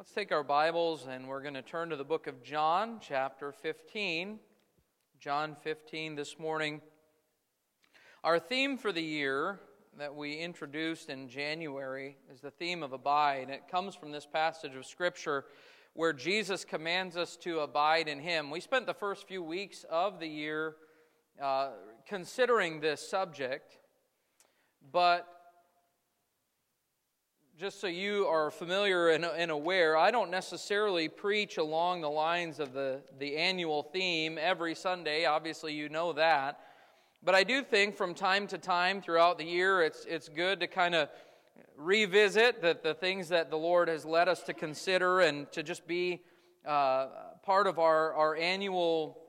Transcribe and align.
Let's 0.00 0.12
take 0.12 0.32
our 0.32 0.42
Bibles 0.42 1.06
and 1.10 1.28
we're 1.28 1.42
going 1.42 1.52
to 1.52 1.60
turn 1.60 1.90
to 1.90 1.96
the 1.96 2.04
book 2.04 2.26
of 2.26 2.42
John, 2.42 3.00
chapter 3.02 3.52
15. 3.52 4.38
John 5.18 5.54
15 5.60 6.14
this 6.14 6.38
morning. 6.38 6.80
Our 8.24 8.38
theme 8.38 8.78
for 8.78 8.92
the 8.92 9.02
year 9.02 9.60
that 9.98 10.14
we 10.14 10.38
introduced 10.38 11.10
in 11.10 11.28
January 11.28 12.16
is 12.32 12.40
the 12.40 12.50
theme 12.50 12.82
of 12.82 12.94
abide. 12.94 13.50
It 13.50 13.64
comes 13.70 13.94
from 13.94 14.10
this 14.10 14.24
passage 14.24 14.74
of 14.74 14.86
Scripture 14.86 15.44
where 15.92 16.14
Jesus 16.14 16.64
commands 16.64 17.18
us 17.18 17.36
to 17.42 17.60
abide 17.60 18.08
in 18.08 18.20
Him. 18.20 18.50
We 18.50 18.60
spent 18.60 18.86
the 18.86 18.94
first 18.94 19.28
few 19.28 19.42
weeks 19.42 19.84
of 19.90 20.18
the 20.18 20.28
year 20.28 20.76
uh, 21.42 21.72
considering 22.08 22.80
this 22.80 23.06
subject, 23.06 23.76
but 24.90 25.39
just 27.60 27.78
so 27.78 27.88
you 27.88 28.26
are 28.26 28.50
familiar 28.50 29.10
and, 29.10 29.22
and, 29.22 29.50
aware, 29.50 29.94
I 29.94 30.10
don't 30.10 30.30
necessarily 30.30 31.10
preach 31.10 31.58
along 31.58 32.00
the 32.00 32.08
lines 32.08 32.58
of 32.58 32.72
the, 32.72 33.02
the 33.18 33.36
annual 33.36 33.82
theme 33.82 34.38
every 34.40 34.74
Sunday. 34.74 35.26
Obviously, 35.26 35.74
you 35.74 35.90
know 35.90 36.14
that. 36.14 36.60
But 37.22 37.34
I 37.34 37.44
do 37.44 37.62
think 37.62 37.98
from 37.98 38.14
time 38.14 38.46
to 38.46 38.56
time 38.56 39.02
throughout 39.02 39.36
the 39.36 39.44
year, 39.44 39.82
it's, 39.82 40.06
it's 40.06 40.26
good 40.26 40.60
to 40.60 40.68
kind 40.68 40.94
of 40.94 41.10
revisit 41.76 42.62
the, 42.62 42.78
the 42.82 42.94
things 42.94 43.28
that 43.28 43.50
the 43.50 43.58
Lord 43.58 43.88
has 43.88 44.06
led 44.06 44.26
us 44.26 44.42
to 44.44 44.54
consider 44.54 45.20
and 45.20 45.52
to 45.52 45.62
just 45.62 45.86
be 45.86 46.22
uh, 46.66 47.08
part 47.42 47.66
of 47.66 47.78
our, 47.78 48.14
our 48.14 48.36
annual 48.36 49.19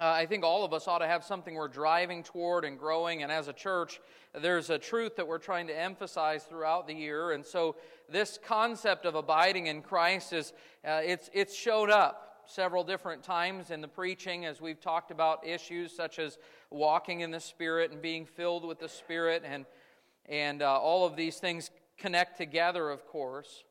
uh, 0.00 0.10
I 0.10 0.26
think 0.26 0.44
all 0.44 0.64
of 0.64 0.72
us 0.72 0.86
ought 0.86 0.98
to 0.98 1.08
have 1.08 1.24
something 1.24 1.54
we're 1.54 1.66
driving 1.66 2.22
toward 2.22 2.64
and 2.64 2.78
growing. 2.78 3.24
And 3.24 3.32
as 3.32 3.48
a 3.48 3.52
church, 3.52 4.00
there's 4.32 4.70
a 4.70 4.78
truth 4.78 5.16
that 5.16 5.26
we're 5.26 5.38
trying 5.38 5.66
to 5.66 5.78
emphasize 5.78 6.44
throughout 6.44 6.86
the 6.86 6.94
year. 6.94 7.32
And 7.32 7.44
so, 7.44 7.76
this 8.08 8.38
concept 8.42 9.04
of 9.04 9.16
abiding 9.16 9.66
in 9.66 9.82
Christ 9.82 10.32
is 10.32 10.52
uh, 10.86 11.00
it's 11.04 11.28
it's 11.32 11.54
showed 11.54 11.90
up 11.90 12.44
several 12.46 12.84
different 12.84 13.22
times 13.22 13.70
in 13.70 13.80
the 13.80 13.88
preaching 13.88 14.46
as 14.46 14.60
we've 14.60 14.80
talked 14.80 15.10
about 15.10 15.46
issues 15.46 15.94
such 15.94 16.18
as 16.18 16.38
walking 16.70 17.20
in 17.20 17.30
the 17.30 17.40
Spirit 17.40 17.90
and 17.90 18.00
being 18.00 18.24
filled 18.24 18.64
with 18.64 18.78
the 18.78 18.88
Spirit, 18.88 19.42
and 19.44 19.66
and 20.26 20.62
uh, 20.62 20.78
all 20.78 21.06
of 21.06 21.16
these 21.16 21.38
things 21.38 21.70
connect 21.98 22.36
together, 22.36 22.88
of 22.88 23.04
course. 23.04 23.64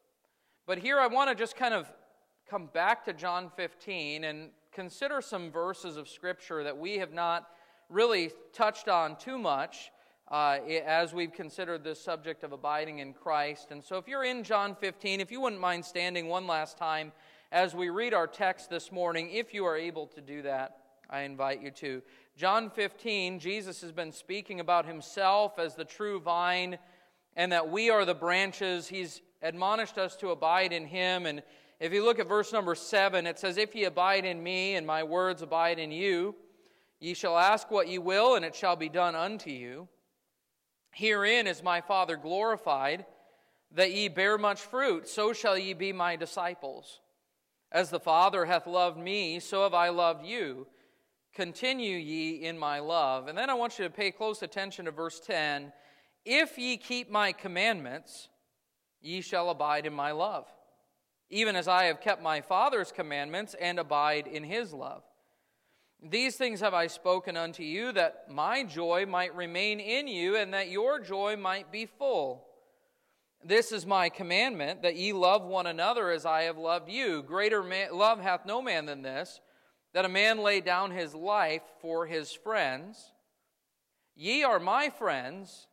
But 0.65 0.79
here, 0.79 0.99
I 0.99 1.07
want 1.07 1.29
to 1.29 1.35
just 1.35 1.55
kind 1.55 1.73
of 1.73 1.87
come 2.49 2.67
back 2.73 3.05
to 3.05 3.13
John 3.13 3.49
15 3.55 4.25
and 4.25 4.49
consider 4.77 5.23
some 5.23 5.49
verses 5.49 5.97
of 5.97 6.07
Scripture 6.07 6.63
that 6.63 6.77
we 6.77 6.99
have 6.99 7.11
not 7.11 7.49
really 7.89 8.29
touched 8.53 8.87
on 8.87 9.15
too 9.15 9.39
much 9.39 9.91
uh, 10.29 10.59
as 10.85 11.15
we've 11.15 11.33
considered 11.33 11.83
this 11.83 11.99
subject 11.99 12.43
of 12.43 12.51
abiding 12.51 12.99
in 12.99 13.11
Christ. 13.11 13.71
And 13.71 13.83
so, 13.83 13.97
if 13.97 14.07
you're 14.07 14.23
in 14.23 14.43
John 14.43 14.75
15, 14.75 15.19
if 15.19 15.31
you 15.31 15.41
wouldn't 15.41 15.59
mind 15.59 15.83
standing 15.83 16.27
one 16.27 16.45
last 16.45 16.77
time 16.77 17.11
as 17.51 17.73
we 17.73 17.89
read 17.89 18.13
our 18.13 18.27
text 18.27 18.69
this 18.69 18.91
morning, 18.91 19.31
if 19.31 19.51
you 19.51 19.65
are 19.65 19.75
able 19.75 20.05
to 20.05 20.21
do 20.21 20.43
that, 20.43 20.77
I 21.09 21.21
invite 21.21 21.59
you 21.59 21.71
to. 21.71 22.03
John 22.37 22.69
15, 22.69 23.39
Jesus 23.39 23.81
has 23.81 23.91
been 23.91 24.11
speaking 24.11 24.59
about 24.59 24.85
himself 24.85 25.57
as 25.57 25.73
the 25.73 25.85
true 25.85 26.19
vine 26.19 26.77
and 27.35 27.51
that 27.51 27.71
we 27.71 27.89
are 27.89 28.05
the 28.05 28.13
branches. 28.13 28.87
He's 28.87 29.23
admonished 29.41 29.97
us 29.97 30.15
to 30.17 30.29
abide 30.29 30.71
in 30.71 30.85
him 30.85 31.25
and 31.25 31.41
if 31.79 31.93
you 31.93 32.03
look 32.03 32.19
at 32.19 32.27
verse 32.27 32.51
number 32.51 32.73
seven, 32.73 33.27
it 33.27 33.37
says, 33.37 33.57
If 33.57 33.75
ye 33.75 33.83
abide 33.83 34.25
in 34.25 34.41
me, 34.41 34.75
and 34.75 34.87
my 34.87 35.03
words 35.03 35.43
abide 35.43 35.77
in 35.77 35.91
you, 35.91 36.35
ye 36.99 37.13
shall 37.13 37.37
ask 37.37 37.69
what 37.69 37.87
ye 37.87 37.99
will, 37.99 38.35
and 38.35 38.43
it 38.43 38.55
shall 38.55 38.75
be 38.75 38.89
done 38.89 39.15
unto 39.15 39.51
you. 39.51 39.87
Herein 40.91 41.45
is 41.45 41.61
my 41.61 41.81
Father 41.81 42.17
glorified, 42.17 43.05
that 43.71 43.93
ye 43.93 44.07
bear 44.07 44.39
much 44.39 44.61
fruit, 44.61 45.07
so 45.07 45.33
shall 45.33 45.57
ye 45.57 45.73
be 45.73 45.93
my 45.93 46.15
disciples. 46.15 46.99
As 47.71 47.91
the 47.91 47.99
Father 47.99 48.45
hath 48.45 48.65
loved 48.65 48.97
me, 48.97 49.39
so 49.39 49.63
have 49.63 49.75
I 49.75 49.89
loved 49.89 50.25
you. 50.25 50.65
Continue 51.35 51.97
ye 51.97 52.43
in 52.43 52.57
my 52.57 52.79
love. 52.79 53.27
And 53.27 53.37
then 53.37 53.51
I 53.51 53.53
want 53.53 53.77
you 53.77 53.85
to 53.85 53.91
pay 53.91 54.09
close 54.09 54.41
attention 54.41 54.85
to 54.85 54.91
verse 54.91 55.19
10. 55.19 55.71
If 56.25 56.57
ye 56.57 56.77
keep 56.77 57.11
my 57.11 57.33
commandments, 57.33 58.29
ye 58.99 59.21
shall 59.21 59.51
abide 59.51 59.85
in 59.85 59.93
my 59.93 60.11
love 60.11 60.47
even 61.29 61.55
as 61.55 61.67
I 61.67 61.85
have 61.85 62.01
kept 62.01 62.21
my 62.21 62.41
Father's 62.41 62.91
commandments 62.91 63.55
and 63.59 63.79
abide 63.79 64.27
in 64.27 64.43
his 64.43 64.73
love. 64.73 65.03
These 66.01 66.35
things 66.35 66.59
have 66.61 66.73
I 66.73 66.87
spoken 66.87 67.35
unto 67.35 67.63
you, 67.63 67.91
that 67.93 68.25
my 68.29 68.63
joy 68.63 69.05
might 69.07 69.35
remain 69.35 69.79
in 69.79 70.07
you, 70.07 70.35
and 70.35 70.53
that 70.53 70.69
your 70.69 70.99
joy 70.99 71.35
might 71.35 71.71
be 71.71 71.85
full. 71.87 72.45
This 73.43 73.71
is 73.71 73.85
my 73.85 74.09
commandment, 74.09 74.83
that 74.83 74.95
ye 74.95 75.11
love 75.11 75.43
one 75.43 75.67
another 75.67 76.11
as 76.11 76.25
I 76.25 76.43
have 76.43 76.57
loved 76.57 76.89
you. 76.89 77.23
Greater 77.23 77.63
man, 77.63 77.89
love 77.93 78.19
hath 78.19 78.45
no 78.45 78.61
man 78.61 78.85
than 78.85 79.01
this, 79.01 79.41
that 79.93 80.05
a 80.05 80.09
man 80.09 80.39
lay 80.39 80.61
down 80.61 80.91
his 80.91 81.15
life 81.15 81.63
for 81.81 82.05
his 82.05 82.31
friends. 82.31 83.13
Ye 84.15 84.43
are 84.43 84.59
my 84.59 84.89
friends, 84.89 85.67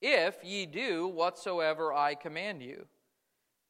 if 0.00 0.36
ye 0.44 0.66
do 0.66 1.08
whatsoever 1.08 1.92
I 1.92 2.14
command 2.14 2.62
you. 2.62 2.86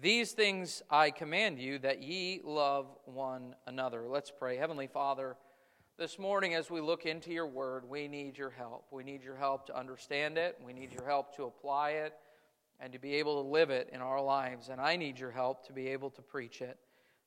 These 0.00 0.32
things 0.32 0.82
I 0.90 1.12
command 1.12 1.60
you 1.60 1.78
that 1.78 2.02
ye 2.02 2.40
love 2.42 2.86
one 3.04 3.54
another. 3.66 4.08
Let's 4.08 4.32
pray. 4.36 4.56
Heavenly 4.56 4.88
Father, 4.88 5.36
this 5.98 6.18
morning 6.18 6.54
as 6.54 6.68
we 6.68 6.80
look 6.80 7.06
into 7.06 7.30
your 7.30 7.46
word, 7.46 7.88
we 7.88 8.08
need 8.08 8.36
your 8.36 8.50
help. 8.50 8.86
We 8.90 9.04
need 9.04 9.22
your 9.22 9.36
help 9.36 9.66
to 9.66 9.78
understand 9.78 10.36
it, 10.36 10.58
we 10.64 10.72
need 10.72 10.92
your 10.92 11.06
help 11.06 11.36
to 11.36 11.44
apply 11.44 11.90
it, 11.90 12.12
and 12.80 12.92
to 12.92 12.98
be 12.98 13.14
able 13.14 13.40
to 13.40 13.48
live 13.48 13.70
it 13.70 13.88
in 13.92 14.00
our 14.00 14.20
lives. 14.20 14.68
And 14.68 14.80
I 14.80 14.96
need 14.96 15.16
your 15.16 15.30
help 15.30 15.64
to 15.68 15.72
be 15.72 15.86
able 15.88 16.10
to 16.10 16.22
preach 16.22 16.60
it. 16.60 16.76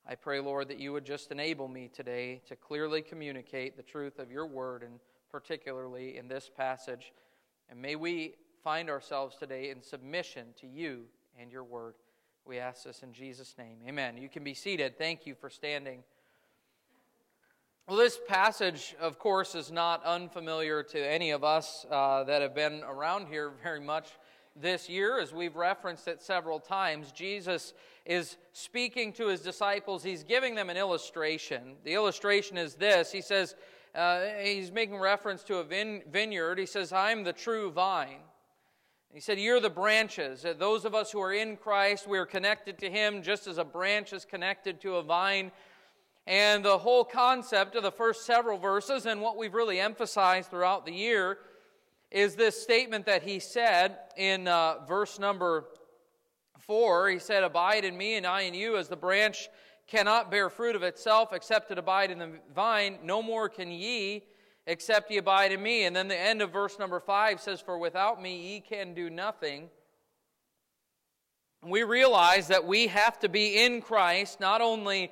I 0.06 0.16
pray, 0.16 0.42
Lord, 0.42 0.68
that 0.68 0.80
you 0.80 0.92
would 0.92 1.06
just 1.06 1.32
enable 1.32 1.70
me 1.70 1.88
today 1.88 2.42
to 2.48 2.58
clearly 2.58 3.02
communicate 3.02 3.78
the 3.78 3.84
truth 3.84 4.20
of 4.20 4.30
your 4.30 4.46
word, 4.46 4.84
and 4.84 5.00
particularly 5.32 6.18
in 6.18 6.28
this 6.28 6.52
passage. 6.56 7.14
And 7.70 7.82
may 7.82 7.96
we 7.96 8.36
find 8.62 8.90
ourselves 8.90 9.38
today 9.38 9.70
in 9.70 9.82
submission 9.82 10.48
to 10.60 10.68
you 10.68 11.06
and 11.40 11.50
your 11.50 11.64
word. 11.64 11.94
We 12.48 12.60
ask 12.60 12.86
this 12.86 13.04
in 13.04 13.12
Jesus' 13.12 13.56
name. 13.58 13.76
Amen. 13.86 14.18
You 14.18 14.30
can 14.30 14.42
be 14.42 14.54
seated. 14.54 14.98
Thank 14.98 15.26
you 15.26 15.36
for 15.36 15.50
standing. 15.50 16.02
Well, 17.88 17.98
this 17.98 18.18
passage, 18.26 18.96
of 19.02 19.20
course, 19.20 19.54
is 19.54 19.70
not 19.70 20.02
unfamiliar 20.06 20.82
to 20.84 20.98
any 20.98 21.32
of 21.32 21.44
us 21.44 21.86
uh, 21.92 22.24
that 22.24 22.42
have 22.42 22.56
been 22.56 22.84
around 22.84 23.28
here 23.28 23.52
very 23.62 23.82
much 23.82 24.08
this 24.56 24.88
year, 24.88 25.20
as 25.20 25.34
we've 25.34 25.58
referenced 25.58 26.08
it 26.08 26.22
several 26.22 26.62
times. 26.62 27.12
Jesus 27.12 27.74
is 28.06 28.38
speaking 28.54 29.12
to 29.14 29.28
his 29.28 29.42
disciples, 29.42 30.02
he's 30.02 30.24
giving 30.24 30.56
them 30.56 30.70
an 30.70 30.78
illustration. 30.78 31.76
The 31.84 31.96
illustration 31.96 32.58
is 32.58 32.76
this 32.76 33.12
He 33.12 33.22
says, 33.22 33.56
uh, 33.94 34.22
he's 34.42 34.72
making 34.72 35.00
reference 35.00 35.44
to 35.44 35.58
a 35.58 35.66
vine- 35.66 36.04
vineyard. 36.10 36.60
He 36.60 36.66
says, 36.66 36.94
I'm 36.94 37.26
the 37.26 37.34
true 37.34 37.72
vine. 37.72 38.22
He 39.18 39.22
said, 39.22 39.40
You're 39.40 39.60
the 39.60 39.72
branches. 39.72 40.46
Uh, 40.46 40.54
those 40.56 40.86
of 40.86 40.94
us 40.94 41.12
who 41.12 41.20
are 41.20 41.34
in 41.34 41.58
Christ, 41.58 42.08
we 42.08 42.20
are 42.20 42.26
connected 42.28 42.78
to 42.78 42.88
Him 42.88 43.24
just 43.24 43.48
as 43.48 43.58
a 43.58 43.64
branch 43.64 44.14
is 44.14 44.26
connected 44.26 44.80
to 44.82 44.98
a 44.98 45.02
vine. 45.02 45.52
And 46.28 46.64
the 46.64 46.78
whole 46.78 47.04
concept 47.04 47.76
of 47.76 47.82
the 47.82 47.92
first 47.92 48.28
several 48.28 48.60
verses, 48.60 49.08
and 49.08 49.20
what 49.20 49.36
we've 49.36 49.56
really 49.56 49.80
emphasized 49.80 50.52
throughout 50.52 50.86
the 50.86 50.92
year, 50.92 51.40
is 52.12 52.36
this 52.36 52.62
statement 52.62 53.08
that 53.08 53.24
He 53.24 53.40
said 53.40 53.98
in 54.18 54.48
uh, 54.48 54.86
verse 54.88 55.18
number 55.18 55.66
four. 56.60 57.10
He 57.10 57.18
said, 57.18 57.44
Abide 57.44 57.86
in 57.86 57.98
me, 57.98 58.18
and 58.18 58.28
I 58.28 58.42
in 58.42 58.54
you, 58.54 58.78
as 58.78 58.88
the 58.88 58.96
branch 58.96 59.50
cannot 59.88 60.30
bear 60.30 60.48
fruit 60.48 60.76
of 60.76 60.84
itself 60.84 61.34
except 61.34 61.72
it 61.72 61.80
abide 61.80 62.12
in 62.12 62.20
the 62.20 62.34
vine, 62.54 63.00
no 63.04 63.24
more 63.24 63.50
can 63.50 63.72
ye 63.72 64.26
except 64.68 65.10
ye 65.10 65.18
abide 65.18 65.52
in 65.52 65.64
me. 65.64 65.86
And 65.86 65.96
then 65.96 66.08
the 66.08 66.20
end 66.20 66.42
of 66.42 66.52
verse 66.52 66.78
number 66.78 67.00
five 67.00 67.42
says, 67.42 67.62
For 67.62 67.78
without 67.80 68.22
me 68.22 68.54
ye 68.54 68.60
can 68.60 68.94
do 68.94 69.10
nothing. 69.10 69.70
We 71.66 71.84
realize 71.84 72.50
that 72.50 72.68
we 72.68 72.88
have 72.88 73.18
to 73.20 73.30
be 73.30 73.64
in 73.64 73.82
Christ, 73.82 74.40
not 74.40 74.62
only 74.62 75.12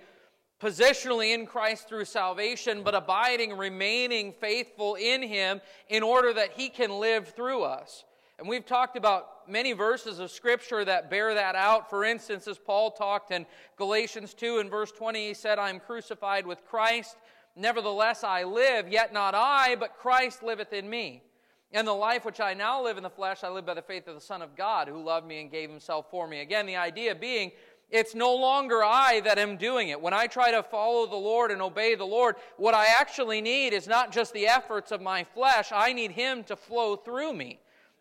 positionally 0.61 1.33
in 1.33 1.47
Christ 1.47 1.89
through 1.89 2.05
salvation, 2.05 2.83
but 2.83 2.93
abiding, 2.93 3.57
remaining 3.57 4.33
faithful 4.33 4.95
in 4.95 5.23
Him 5.23 5.61
in 5.89 6.03
order 6.03 6.33
that 6.33 6.51
He 6.55 6.69
can 6.69 6.99
live 6.99 7.29
through 7.29 7.63
us. 7.63 8.03
And 8.37 8.47
we've 8.47 8.65
talked 8.65 8.97
about 8.97 9.49
many 9.49 9.73
verses 9.73 10.19
of 10.19 10.29
Scripture 10.29 10.83
that 10.83 11.09
bear 11.09 11.33
that 11.33 11.55
out. 11.55 11.89
For 11.89 12.03
instance, 12.03 12.47
as 12.47 12.57
Paul 12.57 12.91
talked 12.91 13.31
in 13.31 13.45
Galatians 13.77 14.33
2 14.33 14.59
and 14.59 14.69
verse 14.69 14.91
20, 14.91 15.27
he 15.27 15.33
said, 15.33 15.57
I 15.57 15.69
am 15.69 15.79
crucified 15.79 16.45
with 16.45 16.65
Christ. 16.65 17.15
Nevertheless, 17.55 18.23
I 18.23 18.43
live, 18.43 18.89
yet 18.89 19.13
not 19.13 19.33
I, 19.33 19.75
but 19.75 19.97
Christ 19.97 20.43
liveth 20.43 20.73
in 20.73 20.89
me. 20.89 21.23
And 21.71 21.87
the 21.87 21.93
life 21.93 22.25
which 22.25 22.39
I 22.39 22.53
now 22.53 22.83
live 22.83 22.97
in 22.97 23.03
the 23.03 23.09
flesh, 23.09 23.43
I 23.43 23.49
live 23.49 23.65
by 23.65 23.73
the 23.73 23.81
faith 23.81 24.07
of 24.07 24.15
the 24.15 24.21
Son 24.21 24.41
of 24.41 24.55
God, 24.55 24.87
who 24.87 25.03
loved 25.03 25.27
me 25.27 25.41
and 25.41 25.51
gave 25.51 25.69
himself 25.69 26.09
for 26.09 26.27
me. 26.27 26.41
Again, 26.41 26.65
the 26.65 26.75
idea 26.75 27.15
being, 27.15 27.51
it's 27.91 28.15
no 28.15 28.35
longer 28.35 28.83
I 28.83 29.21
that 29.21 29.37
am 29.37 29.57
doing 29.57 29.89
it. 29.89 30.01
When 30.01 30.13
I 30.13 30.27
try 30.27 30.51
to 30.51 30.63
follow 30.63 31.05
the 31.05 31.15
Lord 31.15 31.51
and 31.51 31.61
obey 31.61 31.95
the 31.95 32.05
Lord, 32.05 32.35
what 32.57 32.73
I 32.73 32.85
actually 32.87 33.41
need 33.41 33.73
is 33.73 33.87
not 33.87 34.11
just 34.11 34.33
the 34.33 34.47
efforts 34.47 34.91
of 34.91 35.01
my 35.01 35.23
flesh, 35.23 35.71
I 35.73 35.93
need 35.93 36.11
Him 36.11 36.43
to 36.45 36.55
flow 36.55 36.95
through 36.95 37.33
me. 37.33 37.59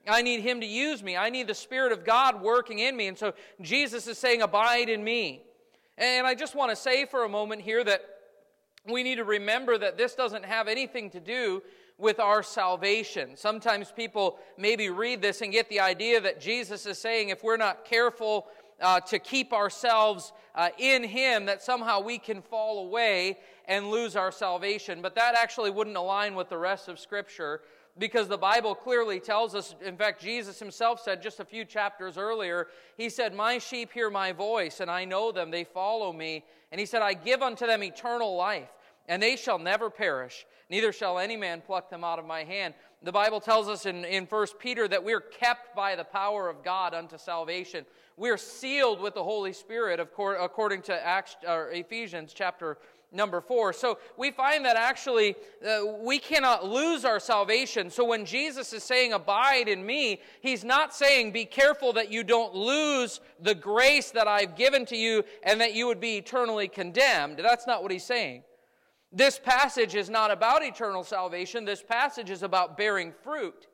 I 0.08 0.22
need 0.22 0.40
Him 0.40 0.60
to 0.60 0.66
use 0.66 1.02
me. 1.02 1.16
I 1.16 1.30
need 1.30 1.46
the 1.46 1.54
Spirit 1.54 1.92
of 1.92 2.04
God 2.04 2.42
working 2.42 2.80
in 2.80 2.96
me. 2.96 3.08
And 3.08 3.18
so 3.18 3.34
Jesus 3.60 4.06
is 4.06 4.18
saying, 4.18 4.42
Abide 4.42 4.88
in 4.88 5.02
me. 5.02 5.42
And 5.96 6.26
I 6.26 6.34
just 6.34 6.54
want 6.54 6.70
to 6.70 6.76
say 6.76 7.06
for 7.06 7.24
a 7.24 7.28
moment 7.28 7.62
here 7.62 7.84
that 7.84 8.13
we 8.86 9.02
need 9.02 9.16
to 9.16 9.24
remember 9.24 9.78
that 9.78 9.96
this 9.96 10.14
doesn't 10.14 10.44
have 10.44 10.68
anything 10.68 11.10
to 11.10 11.20
do 11.20 11.62
with 11.96 12.18
our 12.18 12.42
salvation. 12.42 13.36
Sometimes 13.36 13.92
people 13.92 14.38
maybe 14.58 14.90
read 14.90 15.22
this 15.22 15.40
and 15.40 15.52
get 15.52 15.68
the 15.68 15.80
idea 15.80 16.20
that 16.20 16.40
Jesus 16.40 16.86
is 16.86 16.98
saying 16.98 17.28
if 17.28 17.42
we're 17.42 17.56
not 17.56 17.84
careful 17.84 18.46
uh, 18.80 19.00
to 19.00 19.18
keep 19.18 19.52
ourselves 19.52 20.32
uh, 20.54 20.68
in 20.78 21.04
Him, 21.04 21.46
that 21.46 21.62
somehow 21.62 22.00
we 22.00 22.18
can 22.18 22.42
fall 22.42 22.86
away 22.86 23.38
and 23.66 23.88
lose 23.88 24.16
our 24.16 24.32
salvation. 24.32 25.00
But 25.00 25.14
that 25.14 25.34
actually 25.34 25.70
wouldn't 25.70 25.96
align 25.96 26.34
with 26.34 26.48
the 26.48 26.58
rest 26.58 26.88
of 26.88 26.98
Scripture 26.98 27.60
because 27.98 28.26
the 28.26 28.38
Bible 28.38 28.74
clearly 28.74 29.20
tells 29.20 29.54
us, 29.54 29.74
in 29.84 29.96
fact, 29.96 30.20
Jesus 30.20 30.58
himself 30.58 31.00
said 31.00 31.22
just 31.22 31.38
a 31.38 31.44
few 31.44 31.64
chapters 31.64 32.18
earlier, 32.18 32.66
He 32.96 33.08
said, 33.08 33.34
My 33.34 33.58
sheep 33.58 33.92
hear 33.92 34.10
my 34.10 34.32
voice, 34.32 34.80
and 34.80 34.90
I 34.90 35.04
know 35.04 35.30
them, 35.30 35.50
they 35.50 35.64
follow 35.64 36.12
me. 36.12 36.44
And 36.72 36.80
He 36.80 36.86
said, 36.86 37.02
I 37.02 37.14
give 37.14 37.40
unto 37.40 37.66
them 37.66 37.84
eternal 37.84 38.36
life, 38.36 38.70
and 39.06 39.22
they 39.22 39.36
shall 39.36 39.60
never 39.60 39.90
perish, 39.90 40.44
neither 40.68 40.92
shall 40.92 41.20
any 41.20 41.36
man 41.36 41.62
pluck 41.64 41.88
them 41.88 42.02
out 42.02 42.18
of 42.18 42.26
my 42.26 42.42
hand. 42.42 42.74
The 43.04 43.12
Bible 43.12 43.40
tells 43.40 43.68
us 43.68 43.86
in, 43.86 44.04
in 44.04 44.24
1 44.24 44.46
Peter 44.58 44.88
that 44.88 45.04
we're 45.04 45.20
kept 45.20 45.76
by 45.76 45.94
the 45.94 46.04
power 46.04 46.48
of 46.48 46.64
God 46.64 46.94
unto 46.94 47.18
salvation. 47.18 47.84
We're 48.16 48.38
sealed 48.38 49.00
with 49.00 49.14
the 49.14 49.22
Holy 49.22 49.52
Spirit, 49.52 50.00
according 50.00 50.82
to 50.82 51.06
Acts, 51.06 51.36
or 51.46 51.70
Ephesians 51.70 52.32
chapter 52.32 52.78
number 53.14 53.40
four. 53.40 53.72
So 53.72 53.98
we 54.16 54.30
find 54.30 54.64
that 54.64 54.76
actually 54.76 55.36
uh, 55.66 55.80
we 56.02 56.18
cannot 56.18 56.66
lose 56.66 57.04
our 57.04 57.20
salvation. 57.20 57.90
So 57.90 58.04
when 58.04 58.24
Jesus 58.24 58.72
is 58.72 58.82
saying, 58.82 59.12
Abide 59.12 59.68
in 59.68 59.84
me, 59.84 60.20
he's 60.40 60.64
not 60.64 60.94
saying, 60.94 61.32
Be 61.32 61.44
careful 61.44 61.92
that 61.94 62.10
you 62.10 62.24
don't 62.24 62.54
lose 62.54 63.20
the 63.40 63.54
grace 63.54 64.10
that 64.10 64.28
I've 64.28 64.56
given 64.56 64.84
to 64.86 64.96
you 64.96 65.24
and 65.42 65.60
that 65.60 65.74
you 65.74 65.86
would 65.86 66.00
be 66.00 66.16
eternally 66.16 66.68
condemned. 66.68 67.38
That's 67.38 67.66
not 67.66 67.82
what 67.82 67.92
he's 67.92 68.04
saying. 68.04 68.42
This 69.12 69.38
passage 69.38 69.94
is 69.94 70.10
not 70.10 70.32
about 70.32 70.64
eternal 70.64 71.04
salvation, 71.04 71.64
this 71.64 71.82
passage 71.82 72.30
is 72.30 72.42
about 72.42 72.76
bearing 72.76 73.12
fruit. 73.22 73.68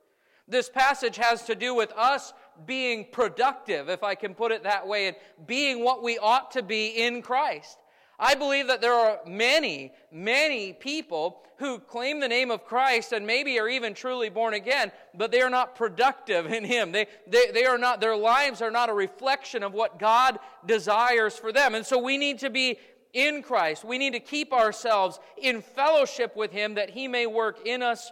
This 0.47 0.69
passage 0.69 1.15
has 1.15 1.43
to 1.43 1.55
do 1.55 1.73
with 1.73 1.91
us 1.93 2.33
being 2.65 3.07
productive, 3.11 3.89
if 3.89 4.03
I 4.03 4.15
can 4.15 4.35
put 4.35 4.51
it 4.51 4.63
that 4.63 4.85
way, 4.85 5.07
and 5.07 5.15
being 5.47 5.83
what 5.83 6.03
we 6.03 6.17
ought 6.17 6.51
to 6.51 6.61
be 6.61 6.87
in 6.87 7.21
Christ. 7.21 7.77
I 8.23 8.35
believe 8.35 8.67
that 8.67 8.81
there 8.81 8.93
are 8.93 9.19
many, 9.25 9.91
many 10.11 10.73
people 10.73 11.41
who 11.57 11.79
claim 11.79 12.19
the 12.19 12.27
name 12.27 12.51
of 12.51 12.65
Christ 12.65 13.13
and 13.13 13.25
maybe 13.25 13.59
are 13.59 13.67
even 13.67 13.95
truly 13.95 14.29
born 14.29 14.53
again, 14.53 14.91
but 15.15 15.31
they 15.31 15.41
are 15.41 15.49
not 15.49 15.75
productive 15.75 16.45
in 16.45 16.63
Him. 16.63 16.91
They, 16.91 17.07
they, 17.25 17.49
they 17.51 17.65
are 17.65 17.79
not, 17.79 17.99
their 17.99 18.15
lives 18.15 18.61
are 18.61 18.69
not 18.69 18.89
a 18.89 18.93
reflection 18.93 19.63
of 19.63 19.73
what 19.73 19.97
God 19.97 20.37
desires 20.67 21.35
for 21.35 21.51
them. 21.51 21.73
And 21.73 21.83
so 21.83 21.97
we 21.97 22.19
need 22.19 22.37
to 22.39 22.51
be 22.51 22.77
in 23.11 23.41
Christ. 23.41 23.83
We 23.83 23.97
need 23.97 24.13
to 24.13 24.19
keep 24.19 24.53
ourselves 24.53 25.19
in 25.41 25.63
fellowship 25.63 26.35
with 26.35 26.51
Him 26.51 26.75
that 26.75 26.91
He 26.91 27.07
may 27.07 27.25
work 27.25 27.65
in 27.65 27.81
us 27.81 28.11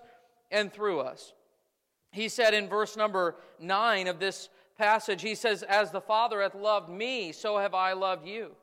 and 0.49 0.73
through 0.73 1.01
us. 1.01 1.33
He 2.11 2.29
said 2.29 2.55
in 2.55 2.67
verse 2.67 2.97
number 2.97 3.35
nine 3.59 4.07
of 4.07 4.19
this 4.19 4.49
passage, 4.75 5.21
He 5.21 5.35
says, 5.35 5.61
As 5.61 5.91
the 5.91 6.01
Father 6.01 6.41
hath 6.41 6.55
loved 6.55 6.89
me, 6.89 7.31
so 7.31 7.59
have 7.59 7.75
I 7.75 7.93
loved 7.93 8.27
you. 8.27 8.55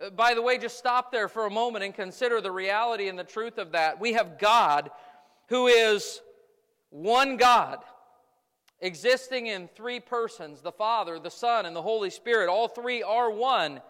Uh, 0.00 0.10
by 0.10 0.34
the 0.34 0.42
way, 0.42 0.58
just 0.58 0.78
stop 0.78 1.10
there 1.10 1.28
for 1.28 1.46
a 1.46 1.50
moment 1.50 1.84
and 1.84 1.94
consider 1.94 2.40
the 2.40 2.50
reality 2.50 3.08
and 3.08 3.18
the 3.18 3.24
truth 3.24 3.58
of 3.58 3.72
that. 3.72 4.00
We 4.00 4.12
have 4.12 4.38
God 4.38 4.90
who 5.48 5.66
is 5.66 6.20
one 6.90 7.36
God, 7.36 7.78
existing 8.80 9.46
in 9.46 9.68
three 9.68 10.00
persons 10.00 10.60
the 10.60 10.72
Father, 10.72 11.18
the 11.18 11.30
Son, 11.30 11.66
and 11.66 11.74
the 11.74 11.82
Holy 11.82 12.10
Spirit. 12.10 12.48
All 12.48 12.68
three 12.68 13.02
are 13.02 13.30
one. 13.30 13.80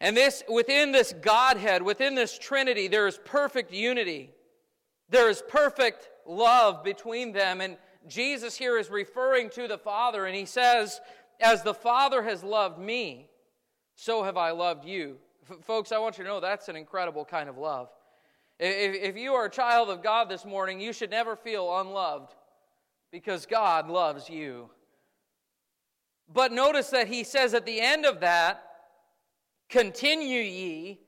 And 0.00 0.16
this, 0.16 0.42
within 0.48 0.92
this 0.92 1.14
Godhead, 1.22 1.82
within 1.82 2.14
this 2.14 2.38
Trinity, 2.38 2.88
there 2.88 3.06
is 3.06 3.18
perfect 3.24 3.72
unity. 3.72 4.30
There 5.08 5.30
is 5.30 5.42
perfect 5.48 6.08
love 6.26 6.84
between 6.84 7.32
them. 7.32 7.60
And 7.60 7.76
Jesus 8.06 8.56
here 8.56 8.78
is 8.78 8.90
referring 8.90 9.50
to 9.50 9.68
the 9.68 9.78
Father, 9.78 10.26
and 10.26 10.36
he 10.36 10.44
says, 10.44 11.00
As 11.40 11.62
the 11.62 11.74
Father 11.74 12.22
has 12.22 12.42
loved 12.44 12.78
me, 12.78 13.28
so 13.96 14.22
have 14.22 14.36
I 14.36 14.52
loved 14.52 14.84
you. 14.84 15.16
F- 15.50 15.64
folks, 15.64 15.90
I 15.90 15.98
want 15.98 16.18
you 16.18 16.24
to 16.24 16.30
know 16.30 16.38
that's 16.38 16.68
an 16.68 16.76
incredible 16.76 17.24
kind 17.24 17.48
of 17.48 17.58
love. 17.58 17.88
If, 18.60 18.94
if 18.94 19.16
you 19.16 19.32
are 19.32 19.46
a 19.46 19.50
child 19.50 19.90
of 19.90 20.02
God 20.02 20.28
this 20.28 20.44
morning, 20.44 20.80
you 20.80 20.92
should 20.92 21.10
never 21.10 21.34
feel 21.34 21.80
unloved 21.80 22.34
because 23.10 23.46
God 23.46 23.88
loves 23.88 24.30
you. 24.30 24.70
But 26.32 26.52
notice 26.52 26.90
that 26.90 27.08
he 27.08 27.24
says 27.24 27.54
at 27.54 27.66
the 27.66 27.80
end 27.80 28.04
of 28.04 28.20
that, 28.20 28.62
continue 29.68 30.40
ye 30.40 31.00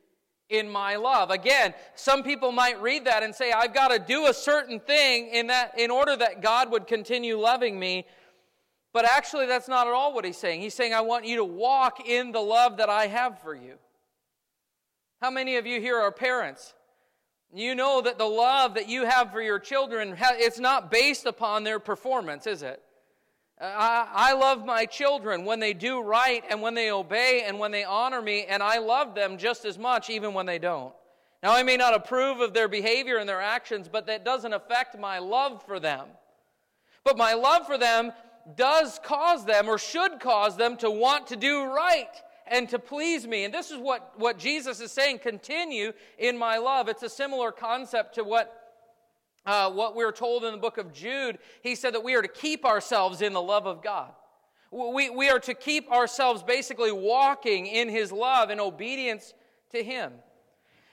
in 0.49 0.69
my 0.69 0.97
love. 0.97 1.31
Again, 1.31 1.75
some 1.95 2.23
people 2.23 2.53
might 2.53 2.81
read 2.81 3.05
that 3.05 3.23
and 3.23 3.35
say, 3.35 3.53
I've 3.53 3.75
got 3.75 3.89
to 3.89 3.99
do 3.99 4.27
a 4.27 4.35
certain 4.35 4.81
thing 4.81 5.29
in 5.29 5.49
that 5.49 5.79
in 5.79 5.91
order 5.91 6.17
that 6.17 6.41
God 6.41 6.71
would 6.71 6.87
continue 6.87 7.39
loving 7.39 7.79
me. 7.79 8.07
But 8.93 9.05
actually, 9.05 9.47
that's 9.47 9.69
not 9.69 9.87
at 9.87 9.93
all 9.93 10.15
what 10.15 10.25
he's 10.25 10.39
saying. 10.39 10.61
He's 10.61 10.75
saying, 10.75 10.95
I 10.95 11.03
want 11.03 11.27
you 11.27 11.37
to 11.37 11.45
walk 11.45 12.07
in 12.09 12.33
the 12.33 12.41
love 12.41 12.79
that 12.79 12.89
I 12.89 13.07
have 13.07 13.41
for 13.43 13.55
you. 13.55 13.75
How 15.21 15.31
many 15.31 15.57
of 15.57 15.67
you 15.67 15.81
here 15.81 15.99
are 15.99 16.13
parents? 16.13 16.75
You 17.53 17.75
know 17.75 18.01
that 18.03 18.19
the 18.19 18.25
love 18.25 18.75
that 18.75 18.89
you 18.89 19.05
have 19.05 19.33
for 19.33 19.41
your 19.41 19.59
children, 19.59 20.17
it's 20.21 20.59
not 20.59 20.91
based 20.91 21.27
upon 21.27 21.65
their 21.65 21.79
performance, 21.79 22.47
is 22.47 22.63
it? 22.63 22.83
I, 23.61 24.07
I 24.13 24.33
love 24.35 24.65
my 24.65 24.85
children 24.85 25.45
when 25.45 25.59
they 25.59 25.75
do 25.75 26.01
right 26.01 26.45
and 26.49 26.63
when 26.63 26.75
they 26.75 26.91
obey 26.93 27.45
and 27.47 27.59
when 27.59 27.73
they 27.73 27.85
honor 27.85 28.23
me, 28.23 28.45
and 28.45 28.63
I 28.63 28.79
love 28.79 29.15
them 29.15 29.39
just 29.39 29.65
as 29.65 29.79
much 29.79 30.11
even 30.11 30.35
when 30.35 30.47
they 30.47 30.59
don't. 30.59 30.95
Now, 31.43 31.55
I 31.55 31.63
may 31.63 31.77
not 31.77 31.95
approve 31.95 32.41
of 32.41 32.53
their 32.53 32.69
behavior 32.69 33.17
and 33.17 33.29
their 33.29 33.41
actions, 33.41 33.89
but 33.89 34.07
that 34.07 34.25
doesn't 34.25 34.53
affect 34.53 34.99
my 34.99 35.19
love 35.19 35.63
for 35.67 35.81
them. 35.81 36.07
But 37.05 37.17
my 37.17 37.35
love 37.35 37.67
for 37.67 37.79
them 37.79 38.13
does 38.57 39.01
cause 39.05 39.45
them 39.45 39.69
or 39.69 39.79
should 39.79 40.21
cause 40.21 40.57
them 40.57 40.77
to 40.79 40.91
want 40.91 41.29
to 41.29 41.37
do 41.37 41.65
right 41.65 42.09
and 42.47 42.69
to 42.71 42.79
please 42.79 43.27
me. 43.27 43.45
And 43.45 43.53
this 43.53 43.71
is 43.71 43.79
what, 43.79 44.13
what 44.17 44.39
Jesus 44.39 44.81
is 44.81 44.91
saying 44.91 45.19
continue 45.19 45.93
in 46.19 46.39
my 46.39 46.59
love. 46.59 46.89
It's 46.89 47.03
a 47.03 47.09
similar 47.09 47.53
concept 47.53 48.15
to 48.17 48.25
what. 48.25 48.55
Uh, 49.47 49.71
what 49.71 49.97
we're 49.97 50.13
told 50.13 50.45
in 50.45 50.53
the 50.53 50.59
book 50.59 50.77
of 50.77 50.93
Jude, 50.93 51.39
he 51.63 51.75
said 51.75 51.95
that 51.95 52.05
we 52.05 52.15
are 52.15 52.21
to 52.21 52.29
keep 52.29 52.67
ourselves 52.67 53.23
in 53.23 53.33
the 53.33 53.41
love 53.41 53.67
of 53.67 53.83
God. 53.83 54.11
We, 54.71 55.09
we 55.09 55.31
are 55.31 55.39
to 55.39 55.55
keep 55.55 55.91
ourselves 55.91 56.43
basically 56.43 56.93
walking 56.93 57.67
in 57.67 57.89
his 57.89 58.13
love 58.13 58.51
and 58.51 58.61
obedience 58.61 59.33
to 59.71 59.83
him. 59.83 60.13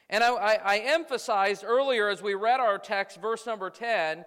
And 0.09 0.23
I, 0.23 0.33
I, 0.33 0.53
I 0.53 0.77
emphasized 0.77 1.63
earlier 1.65 2.07
as 2.07 2.21
we 2.21 2.33
read 2.33 2.59
our 2.59 2.77
text, 2.77 3.19
verse 3.19 3.45
number 3.45 3.69
10, 3.69 4.23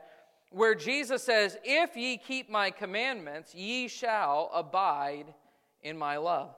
where 0.51 0.75
Jesus 0.75 1.23
says, 1.23 1.59
If 1.65 1.97
ye 1.97 2.17
keep 2.17 2.51
my 2.51 2.71
commandments, 2.71 3.55
ye 3.55 3.89
shall 3.89 4.51
abide 4.55 5.35
in 5.83 5.99
my 5.99 6.17
love. 6.17 6.55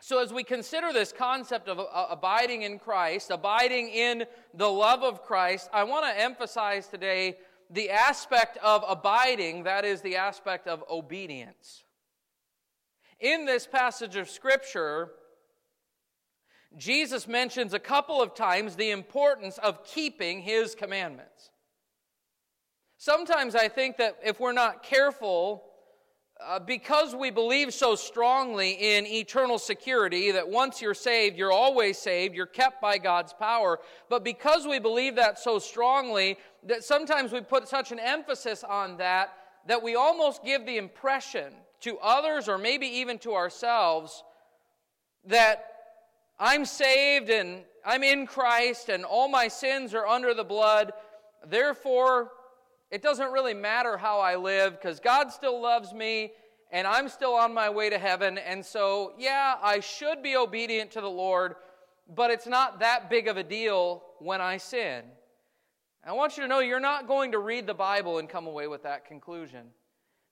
So, 0.00 0.22
as 0.22 0.32
we 0.32 0.44
consider 0.44 0.92
this 0.92 1.12
concept 1.12 1.68
of 1.68 1.80
uh, 1.80 2.06
abiding 2.08 2.62
in 2.62 2.78
Christ, 2.78 3.30
abiding 3.30 3.88
in 3.88 4.24
the 4.54 4.70
love 4.70 5.02
of 5.02 5.22
Christ, 5.22 5.68
I 5.72 5.84
want 5.84 6.06
to 6.06 6.20
emphasize 6.20 6.86
today 6.86 7.36
the 7.70 7.90
aspect 7.90 8.56
of 8.58 8.84
abiding, 8.88 9.64
that 9.64 9.84
is, 9.84 10.00
the 10.00 10.16
aspect 10.16 10.66
of 10.66 10.84
obedience. 10.88 11.84
In 13.20 13.44
this 13.44 13.66
passage 13.66 14.16
of 14.16 14.30
Scripture, 14.30 15.10
Jesus 16.76 17.26
mentions 17.26 17.74
a 17.74 17.78
couple 17.78 18.22
of 18.22 18.34
times 18.34 18.76
the 18.76 18.90
importance 18.90 19.58
of 19.58 19.84
keeping 19.84 20.40
his 20.40 20.74
commandments. 20.74 21.50
Sometimes 22.98 23.54
I 23.54 23.68
think 23.68 23.96
that 23.98 24.18
if 24.24 24.40
we're 24.40 24.52
not 24.52 24.82
careful, 24.82 25.62
uh, 26.44 26.58
because 26.58 27.14
we 27.14 27.30
believe 27.30 27.72
so 27.72 27.94
strongly 27.94 28.72
in 28.72 29.06
eternal 29.06 29.58
security 29.58 30.32
that 30.32 30.48
once 30.48 30.82
you're 30.82 30.94
saved, 30.94 31.36
you're 31.36 31.52
always 31.52 31.96
saved, 31.96 32.34
you're 32.34 32.46
kept 32.46 32.82
by 32.82 32.98
God's 32.98 33.32
power, 33.32 33.78
but 34.08 34.24
because 34.24 34.66
we 34.66 34.80
believe 34.80 35.14
that 35.14 35.38
so 35.38 35.60
strongly, 35.60 36.36
that 36.64 36.82
sometimes 36.82 37.32
we 37.32 37.40
put 37.40 37.68
such 37.68 37.92
an 37.92 38.00
emphasis 38.00 38.64
on 38.64 38.96
that 38.98 39.32
that 39.66 39.82
we 39.82 39.94
almost 39.94 40.42
give 40.44 40.64
the 40.66 40.78
impression 40.78 41.52
to 41.80 41.98
others 41.98 42.48
or 42.48 42.58
maybe 42.58 42.86
even 42.86 43.18
to 43.18 43.34
ourselves 43.34 44.24
that 45.26 45.66
I'm 46.40 46.64
saved 46.64 47.28
and 47.30 47.62
I'm 47.84 48.02
in 48.02 48.26
Christ 48.26 48.88
and 48.88 49.04
all 49.04 49.28
my 49.28 49.46
sins 49.48 49.94
are 49.94 50.06
under 50.06 50.32
the 50.32 50.44
blood. 50.44 50.92
Therefore, 51.46 52.30
it 52.90 53.02
doesn't 53.02 53.32
really 53.32 53.54
matter 53.54 53.96
how 53.96 54.20
I 54.20 54.36
live 54.36 54.72
because 54.72 55.00
God 55.00 55.30
still 55.30 55.60
loves 55.60 55.92
me 55.92 56.32
and 56.70 56.86
I'm 56.86 57.08
still 57.08 57.34
on 57.34 57.52
my 57.52 57.70
way 57.70 57.90
to 57.90 57.98
heaven. 57.98 58.38
And 58.38 58.64
so, 58.64 59.12
yeah, 59.18 59.54
I 59.62 59.80
should 59.80 60.22
be 60.22 60.36
obedient 60.36 60.90
to 60.92 61.00
the 61.00 61.10
Lord, 61.10 61.54
but 62.14 62.30
it's 62.30 62.46
not 62.46 62.80
that 62.80 63.10
big 63.10 63.28
of 63.28 63.36
a 63.36 63.42
deal 63.42 64.02
when 64.18 64.40
I 64.40 64.56
sin. 64.56 65.04
I 66.06 66.12
want 66.12 66.36
you 66.36 66.42
to 66.42 66.48
know 66.48 66.60
you're 66.60 66.80
not 66.80 67.06
going 67.06 67.32
to 67.32 67.38
read 67.38 67.66
the 67.66 67.74
Bible 67.74 68.18
and 68.18 68.28
come 68.28 68.46
away 68.46 68.66
with 68.66 68.82
that 68.84 69.04
conclusion. 69.04 69.66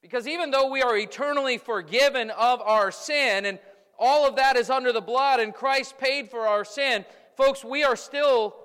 Because 0.01 0.27
even 0.27 0.51
though 0.51 0.71
we 0.71 0.83
are 0.83 0.97
eternally 0.97 1.59
forgiven 1.59 2.31
of 2.31 2.61
our 2.63 2.91
sin, 2.91 3.45
and 3.45 3.59
all 3.99 4.27
of 4.27 4.37
that 4.37 4.57
is 4.57 4.71
under 4.71 4.93
the 4.93 5.01
blood, 5.01 5.41
and 5.41 5.53
Christ 5.53 5.99
paid 5.99 6.31
for 6.31 6.47
our 6.47 6.65
sin, 6.65 7.05
folks, 7.37 7.65
we 7.65 7.83
are 7.85 7.97
still 7.97 8.57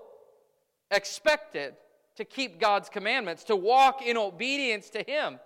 expected 0.92 1.74
to 2.22 2.26
keep 2.26 2.60
God's 2.60 2.88
commandments, 2.88 3.44
to 3.46 3.56
walk 3.56 4.04
in 4.06 4.16
obedience 4.16 4.92
to 4.92 5.02
Him. 5.02 5.40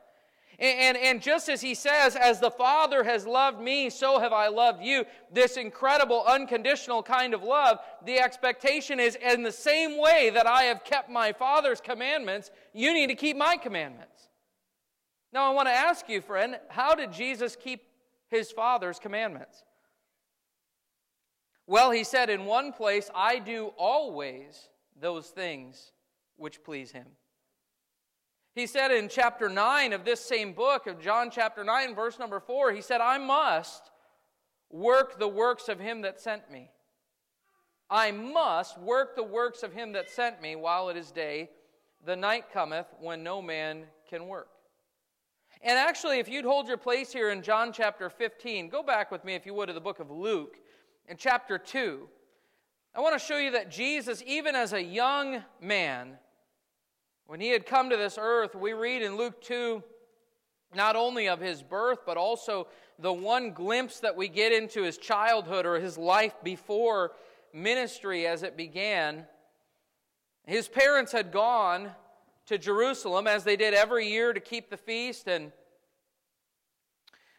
And, 0.60 0.79
and, 0.79 0.98
and, 0.98 1.22
just 1.22 1.48
as 1.48 1.62
he 1.62 1.74
says, 1.74 2.17
as 2.17 2.41
the 2.41 2.51
Father 2.51 3.03
has 3.03 3.25
loved 3.25 3.62
me, 3.62 3.89
so 3.89 4.20
have 4.20 4.34
I 4.34 4.48
loved 4.48 4.84
you, 4.84 5.05
this 5.32 5.55
incredible 5.55 6.24
unconditional 6.27 7.01
kind 7.01 7.34
of 7.34 7.44
love, 7.44 7.79
the 8.05 8.20
expectation 8.20 9.00
is 9.00 9.15
in 9.15 9.44
the 9.44 9.51
same 9.51 10.00
way 10.00 10.32
that 10.34 10.48
I 10.48 10.63
have 10.63 10.84
kept 10.84 11.10
my 11.10 11.32
Father's 11.32 11.79
commandments, 11.79 12.51
you 12.74 12.94
need 12.94 13.08
to 13.08 13.15
keep 13.15 13.38
my 13.38 13.58
commandments. 13.58 14.29
Now, 15.34 15.50
I 15.50 15.53
want 15.53 15.67
to 15.67 15.74
ask 15.74 16.10
you, 16.10 16.22
friend, 16.22 16.58
how 16.70 16.94
did 16.94 17.12
Jesus 17.12 17.55
keep 17.55 17.84
his 18.29 18.51
Father's 18.51 19.00
commandments? 19.00 19.63
Well, 21.67 21.91
he 21.91 22.03
said 22.03 22.29
in 22.29 22.46
one 22.46 22.72
place, 22.74 23.10
I 23.15 23.39
do 23.39 23.72
always 23.77 24.70
those 25.00 25.27
things 25.27 25.91
which 26.38 26.63
please 26.63 26.92
him. 26.92 27.08
He 28.54 28.68
said 28.68 28.92
in 28.92 29.10
chapter 29.10 29.50
9 29.50 29.92
of 29.92 30.06
this 30.06 30.22
same 30.22 30.54
book, 30.54 30.88
of 30.88 31.01
John 31.01 31.30
chapter 31.30 31.63
9, 31.63 31.94
verse 31.94 32.18
number 32.18 32.39
4, 32.39 32.72
he 32.72 32.82
said, 32.82 33.01
I 33.01 33.18
must 33.18 33.92
work 34.70 35.20
the 35.20 35.27
works 35.27 35.68
of 35.68 35.80
him 35.80 36.01
that 36.01 36.22
sent 36.22 36.50
me. 36.50 36.72
I 37.89 38.12
must 38.12 38.80
work 38.80 39.15
the 39.15 39.24
works 39.24 39.62
of 39.62 39.74
him 39.74 39.92
that 39.92 40.10
sent 40.10 40.42
me 40.42 40.56
while 40.56 40.89
it 40.89 40.98
is 40.98 41.12
day. 41.12 41.50
The 42.06 42.15
night 42.15 42.46
cometh 42.54 42.88
when 43.00 43.24
no 43.24 43.42
man 43.42 43.84
can 44.10 44.27
work. 44.27 44.48
And 45.62 45.77
actually, 45.77 46.20
if 46.20 46.30
you'd 46.30 46.46
hold 46.46 46.68
your 46.68 46.77
place 46.77 47.12
here 47.12 47.32
in 47.32 47.42
John 47.42 47.74
chapter 47.74 48.10
15, 48.10 48.70
go 48.70 48.84
back 48.84 49.12
with 49.12 49.24
me, 49.25 49.36
if 49.36 49.46
you 49.46 49.54
would, 49.54 49.68
to 49.68 49.74
the 49.74 49.82
book 49.82 50.00
of 50.00 50.10
Luke 50.10 50.58
in 51.08 51.18
chapter 51.18 51.58
2. 51.58 52.08
I 52.96 53.01
want 53.01 53.20
to 53.20 53.25
show 53.25 53.38
you 53.38 53.51
that 53.51 53.70
Jesus, 53.70 54.24
even 54.25 54.56
as 54.56 54.74
a 54.74 54.82
young 54.82 55.44
man, 55.60 56.18
when 57.27 57.39
he 57.39 57.50
had 57.50 57.65
come 57.65 57.89
to 57.89 57.98
this 57.98 58.17
earth, 58.20 58.55
we 58.55 58.74
read 58.74 59.01
in 59.01 59.17
Luke 59.17 59.41
2 59.41 59.84
not 60.75 60.96
only 60.96 61.27
of 61.27 61.39
his 61.39 61.63
birth, 61.63 62.00
but 62.05 62.17
also 62.17 62.67
the 63.00 63.13
one 63.13 63.51
glimpse 63.51 64.00
that 64.01 64.15
we 64.15 64.27
get 64.27 64.51
into 64.51 64.84
his 64.84 64.98
childhood 64.98 65.65
or 65.65 65.79
his 65.79 65.98
life 65.98 66.34
before 66.44 67.13
ministry 67.53 68.27
as 68.27 68.44
it 68.44 68.58
began. 68.58 69.25
His 70.46 70.67
parents 70.67 71.12
had 71.12 71.32
gone 71.32 71.91
to 72.48 72.58
Jerusalem 72.58 73.25
as 73.25 73.44
they 73.44 73.55
did 73.55 73.74
every 73.74 74.08
year 74.08 74.34
to 74.34 74.39
keep 74.39 74.70
the 74.70 74.77
feast 74.77 75.27
and 75.27 75.51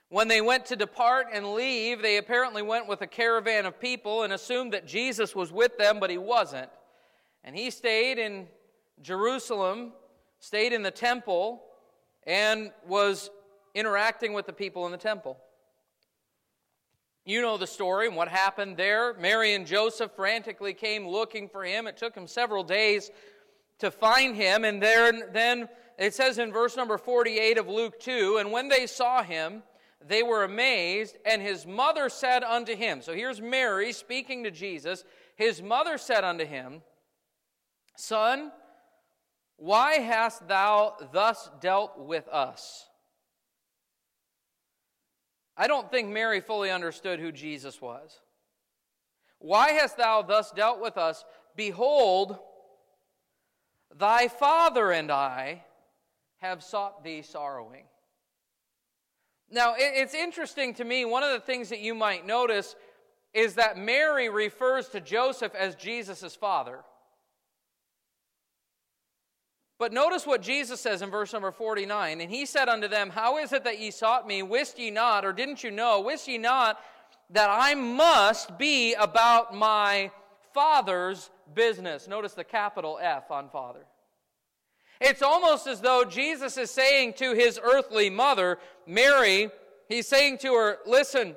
when 0.09 0.28
they 0.28 0.40
went 0.40 0.66
to 0.66 0.76
depart 0.76 1.26
and 1.33 1.55
leave, 1.55 2.00
they 2.00 2.16
apparently 2.16 2.62
went 2.62 2.87
with 2.87 3.00
a 3.00 3.07
caravan 3.09 3.66
of 3.66 3.81
people 3.81 4.23
and 4.23 4.33
assumed 4.33 4.73
that 4.73 4.87
Jesus 4.87 5.35
was 5.35 5.50
with 5.50 5.76
them, 5.78 5.99
but 5.99 6.11
he 6.11 6.19
wasn't. 6.19 6.71
And 7.43 7.57
he 7.57 7.71
stayed 7.71 8.19
in 8.19 8.47
Jerusalem, 9.03 9.93
stayed 10.38 10.73
in 10.73 10.83
the 10.83 10.91
temple, 10.91 11.62
and 12.26 12.71
was 12.87 13.31
interacting 13.75 14.33
with 14.33 14.47
the 14.47 14.53
people 14.53 14.87
in 14.87 14.93
the 14.93 14.99
temple. 14.99 15.38
You 17.25 17.43
know 17.43 17.57
the 17.57 17.67
story 17.67 18.07
and 18.07 18.15
what 18.15 18.29
happened 18.29 18.76
there. 18.76 19.15
Mary 19.15 19.55
and 19.55 19.67
Joseph 19.67 20.12
frantically 20.15 20.75
came 20.75 21.09
looking 21.09 21.49
for 21.49 21.65
him. 21.65 21.87
It 21.87 21.97
took 21.97 22.15
them 22.15 22.29
several 22.29 22.62
days 22.62 23.11
to 23.81 23.91
find 23.91 24.37
him. 24.37 24.65
And 24.65 24.81
there, 24.81 25.29
then 25.33 25.69
it 25.99 26.15
says 26.15 26.38
in 26.38 26.53
verse 26.53 26.76
number 26.76 26.97
48 26.97 27.59
of 27.59 27.69
Luke 27.69 27.99
2 27.99 28.38
And 28.38 28.53
when 28.53 28.69
they 28.69 28.87
saw 28.87 29.23
him, 29.25 29.65
they 30.07 30.23
were 30.23 30.45
amazed, 30.45 31.17
and 31.25 31.43
his 31.43 31.67
mother 31.67 32.09
said 32.09 32.45
unto 32.45 32.76
him, 32.76 33.03
So 33.03 33.12
here's 33.12 33.41
Mary 33.41 33.93
speaking 33.93 34.45
to 34.45 34.50
Jesus. 34.50 35.05
His 35.35 35.61
mother 35.61 35.99
said 35.99 36.23
unto 36.23 36.45
him, 36.45 36.83
Son, 37.97 38.53
why 39.56 39.94
hast 39.94 40.46
thou 40.48 40.96
thus 41.12 41.50
dealt 41.60 41.98
with 41.98 42.28
us? 42.28 42.86
I 45.56 45.66
don't 45.66 45.90
think 45.90 46.08
Mary 46.08 46.40
fully 46.40 46.70
understood 46.70 47.18
who 47.18 47.32
Jesus 47.32 47.80
was. 47.80 48.20
Why 49.38 49.70
hast 49.70 49.96
thou 49.96 50.22
thus 50.22 50.50
dealt 50.50 50.80
with 50.80 50.98
us? 50.98 51.25
Behold, 51.56 52.38
thy 53.94 54.28
father 54.28 54.92
and 54.92 55.10
I 55.10 55.64
have 56.38 56.62
sought 56.62 57.02
thee 57.02 57.22
sorrowing. 57.22 57.84
Now, 59.50 59.75
it's 59.78 60.14
interesting 60.14 60.75
to 60.75 60.84
me, 60.84 61.04
one 61.04 61.22
of 61.22 61.32
the 61.32 61.40
things 61.40 61.68
that 61.70 61.80
you 61.80 61.94
might 61.94 62.26
notice 62.26 62.75
is 63.32 63.54
that 63.54 63.78
Mary 63.78 64.28
refers 64.28 64.88
to 64.88 65.00
Joseph 65.00 65.54
as 65.54 65.75
Jesus' 65.76 66.34
father. 66.34 66.80
But 69.78 69.92
notice 69.92 70.26
what 70.26 70.40
Jesus 70.40 70.80
says 70.80 71.02
in 71.02 71.11
verse 71.11 71.33
number 71.33 71.50
49. 71.50 72.21
And 72.21 72.30
he 72.30 72.47
said 72.47 72.68
unto 72.68 72.88
them, 72.88 73.11
How 73.11 73.37
is 73.38 73.52
it 73.52 73.64
that 73.64 73.78
ye 73.78 73.90
sought 73.90 74.26
me? 74.26 74.42
Wist 74.42 74.78
ye 74.78 74.90
not, 74.90 75.25
or 75.25 75.33
didn't 75.33 75.62
you 75.62 75.71
know, 75.71 76.00
wist 76.00 76.28
ye 76.28 76.38
not 76.38 76.80
that 77.30 77.50
I 77.50 77.75
must 77.75 78.56
be 78.56 78.95
about 78.95 79.54
my 79.54 80.11
Father's 80.54 81.30
business? 81.54 82.09
Notice 82.09 82.33
the 82.33 82.45
capital 82.45 82.99
F 83.02 83.30
on 83.30 83.50
Father. 83.50 83.85
It's 84.99 85.21
almost 85.21 85.66
as 85.66 85.83
though 85.83 86.04
Jesus 86.04 86.56
is 86.56 86.71
saying 86.71 87.14
to 87.18 87.35
his 87.35 87.61
earthly 87.62 88.09
mother, 88.09 88.59
Mary, 88.87 89.50
he's 89.90 90.09
saying 90.09 90.38
to 90.38 90.54
her, 90.54 90.78
Listen, 90.87 91.37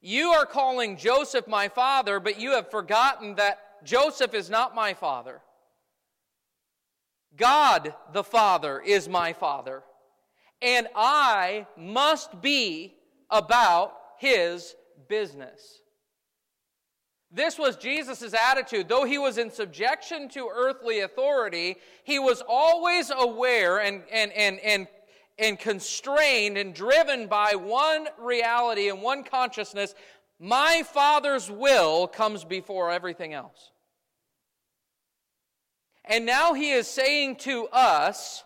you 0.00 0.28
are 0.28 0.46
calling 0.46 0.96
Joseph 0.96 1.48
my 1.48 1.66
father, 1.66 2.20
but 2.20 2.38
you 2.38 2.52
have 2.52 2.70
forgotten 2.70 3.34
that 3.34 3.84
Joseph 3.84 4.32
is 4.32 4.48
not 4.48 4.76
my 4.76 4.94
father. 4.94 5.40
God 7.36 7.94
the 8.12 8.24
Father 8.24 8.80
is 8.80 9.08
my 9.08 9.32
Father, 9.32 9.82
and 10.60 10.88
I 10.94 11.66
must 11.76 12.40
be 12.40 12.94
about 13.30 13.94
his 14.18 14.74
business. 15.08 15.80
This 17.32 17.58
was 17.58 17.76
Jesus' 17.76 18.34
attitude. 18.34 18.88
Though 18.88 19.04
he 19.04 19.18
was 19.18 19.38
in 19.38 19.50
subjection 19.50 20.28
to 20.30 20.50
earthly 20.52 21.00
authority, 21.00 21.76
he 22.02 22.18
was 22.18 22.42
always 22.46 23.12
aware 23.16 23.78
and, 23.78 24.02
and, 24.10 24.32
and, 24.32 24.58
and, 24.60 24.88
and 25.38 25.58
constrained 25.58 26.58
and 26.58 26.74
driven 26.74 27.28
by 27.28 27.52
one 27.54 28.08
reality 28.18 28.88
and 28.88 29.00
one 29.00 29.22
consciousness 29.22 29.94
my 30.40 30.82
Father's 30.86 31.50
will 31.50 32.08
comes 32.08 32.44
before 32.44 32.90
everything 32.90 33.34
else. 33.34 33.72
And 36.10 36.26
now 36.26 36.52
he 36.52 36.72
is 36.72 36.86
saying 36.86 37.36
to 37.36 37.68
us 37.68 38.44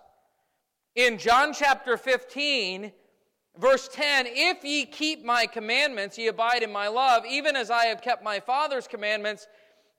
in 0.95 1.19
John 1.19 1.53
chapter 1.53 1.97
15, 1.97 2.93
Verse 3.57 3.89
10 3.89 4.27
If 4.29 4.65
ye 4.65 4.85
keep 4.85 5.25
my 5.25 5.47
commandments, 5.47 6.19
ye 6.19 6.27
abide 6.27 6.63
in 6.63 6.73
my 6.73 6.89
love, 6.89 7.25
even 7.25 7.57
as 7.57 7.71
I 7.71 7.87
have 7.87 8.03
kept 8.03 8.23
my 8.23 8.41
Father's 8.41 8.89
commandments 8.89 9.47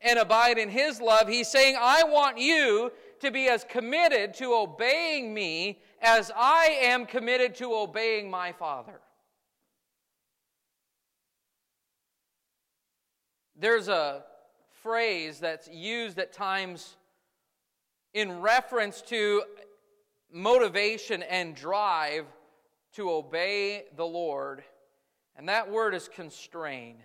and 0.01 0.19
abide 0.19 0.57
in 0.57 0.69
his 0.69 0.99
love. 0.99 1.27
He's 1.27 1.47
saying, 1.47 1.77
I 1.79 2.03
want 2.03 2.37
you 2.37 2.91
to 3.21 3.31
be 3.31 3.47
as 3.47 3.63
committed 3.63 4.33
to 4.35 4.53
obeying 4.53 5.33
me 5.33 5.79
as 6.01 6.31
I 6.35 6.77
am 6.81 7.05
committed 7.05 7.55
to 7.55 7.73
obeying 7.73 8.29
my 8.29 8.51
Father. 8.51 8.99
There's 13.57 13.87
a 13.87 14.23
phrase 14.83 15.39
that's 15.39 15.69
used 15.69 16.19
at 16.19 16.33
times 16.33 16.97
in 18.15 18.39
reference 18.39 19.01
to 19.01 19.43
motivation 20.31 21.21
and 21.21 21.53
drive 21.53 22.25
to 22.93 23.11
obey 23.11 23.83
the 23.97 24.05
Lord. 24.05 24.63
And 25.35 25.49
that 25.49 25.69
word 25.69 25.93
is 25.93 26.07
constrain. 26.07 26.95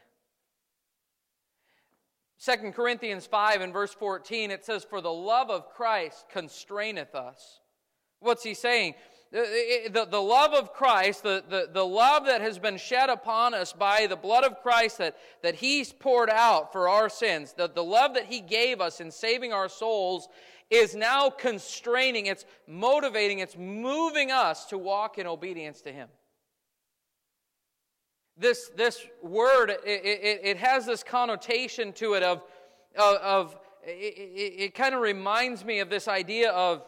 2 2.43 2.71
Corinthians 2.71 3.27
5 3.27 3.61
and 3.61 3.73
verse 3.73 3.93
14, 3.93 4.53
it 4.53 4.65
says, 4.65 4.85
For 4.85 5.01
the 5.01 5.13
love 5.13 5.51
of 5.51 5.69
Christ 5.71 6.27
constraineth 6.31 7.15
us. 7.17 7.59
What's 8.21 8.45
he 8.45 8.55
saying? 8.55 8.95
The, 9.33 9.89
the, 9.93 10.05
the, 10.07 10.21
love 10.21 10.55
of 10.55 10.73
Christ, 10.73 11.23
the, 11.23 11.45
the, 11.49 11.69
the 11.73 11.85
love 11.85 12.27
that 12.27 12.41
has 12.41 12.59
been 12.59 12.77
shed 12.77 13.11
upon 13.11 13.55
us 13.55 13.73
by 13.73 14.07
the 14.09 14.17
blood 14.17 14.43
of 14.43 14.61
Christ 14.61 14.99
that, 14.99 15.17
that 15.43 15.55
He's 15.55 15.93
poured 15.93 16.31
out 16.31 16.73
for 16.73 16.89
our 16.89 17.09
sins, 17.09 17.53
the, 17.53 17.69
the 17.69 17.85
love 17.85 18.15
that 18.15 18.27
He 18.27 18.41
gave 18.41 18.81
us 18.81 19.01
in 19.01 19.13
saving 19.13 19.53
our 19.53 19.69
souls, 19.69 20.29
is 20.71 20.95
now 20.95 21.31
constraining, 21.31 22.27
it's 22.27 22.45
motivating, 22.67 23.41
it's 23.41 23.57
moving 23.57 24.31
us 24.31 24.67
to 24.67 24.79
walk 24.79 25.19
in 25.19 25.27
obedience 25.27 25.81
to 25.83 25.93
Him. 25.93 26.09
This, 28.37 28.71
this 28.77 29.05
word, 29.23 29.71
it, 29.71 29.81
it, 29.85 30.41
it 30.43 30.57
has 30.57 30.87
this 30.87 31.03
connotation 31.03 31.93
to 31.95 32.15
it 32.15 32.23
of, 32.23 32.43
of, 32.97 33.17
of 33.17 33.59
it, 33.83 33.91
it, 33.91 34.63
it 34.63 34.75
kind 34.75 34.95
of 34.95 35.01
reminds 35.01 35.65
me 35.65 35.81
of 35.81 35.91
this 35.91 36.09
idea 36.09 36.51
of 36.51 36.83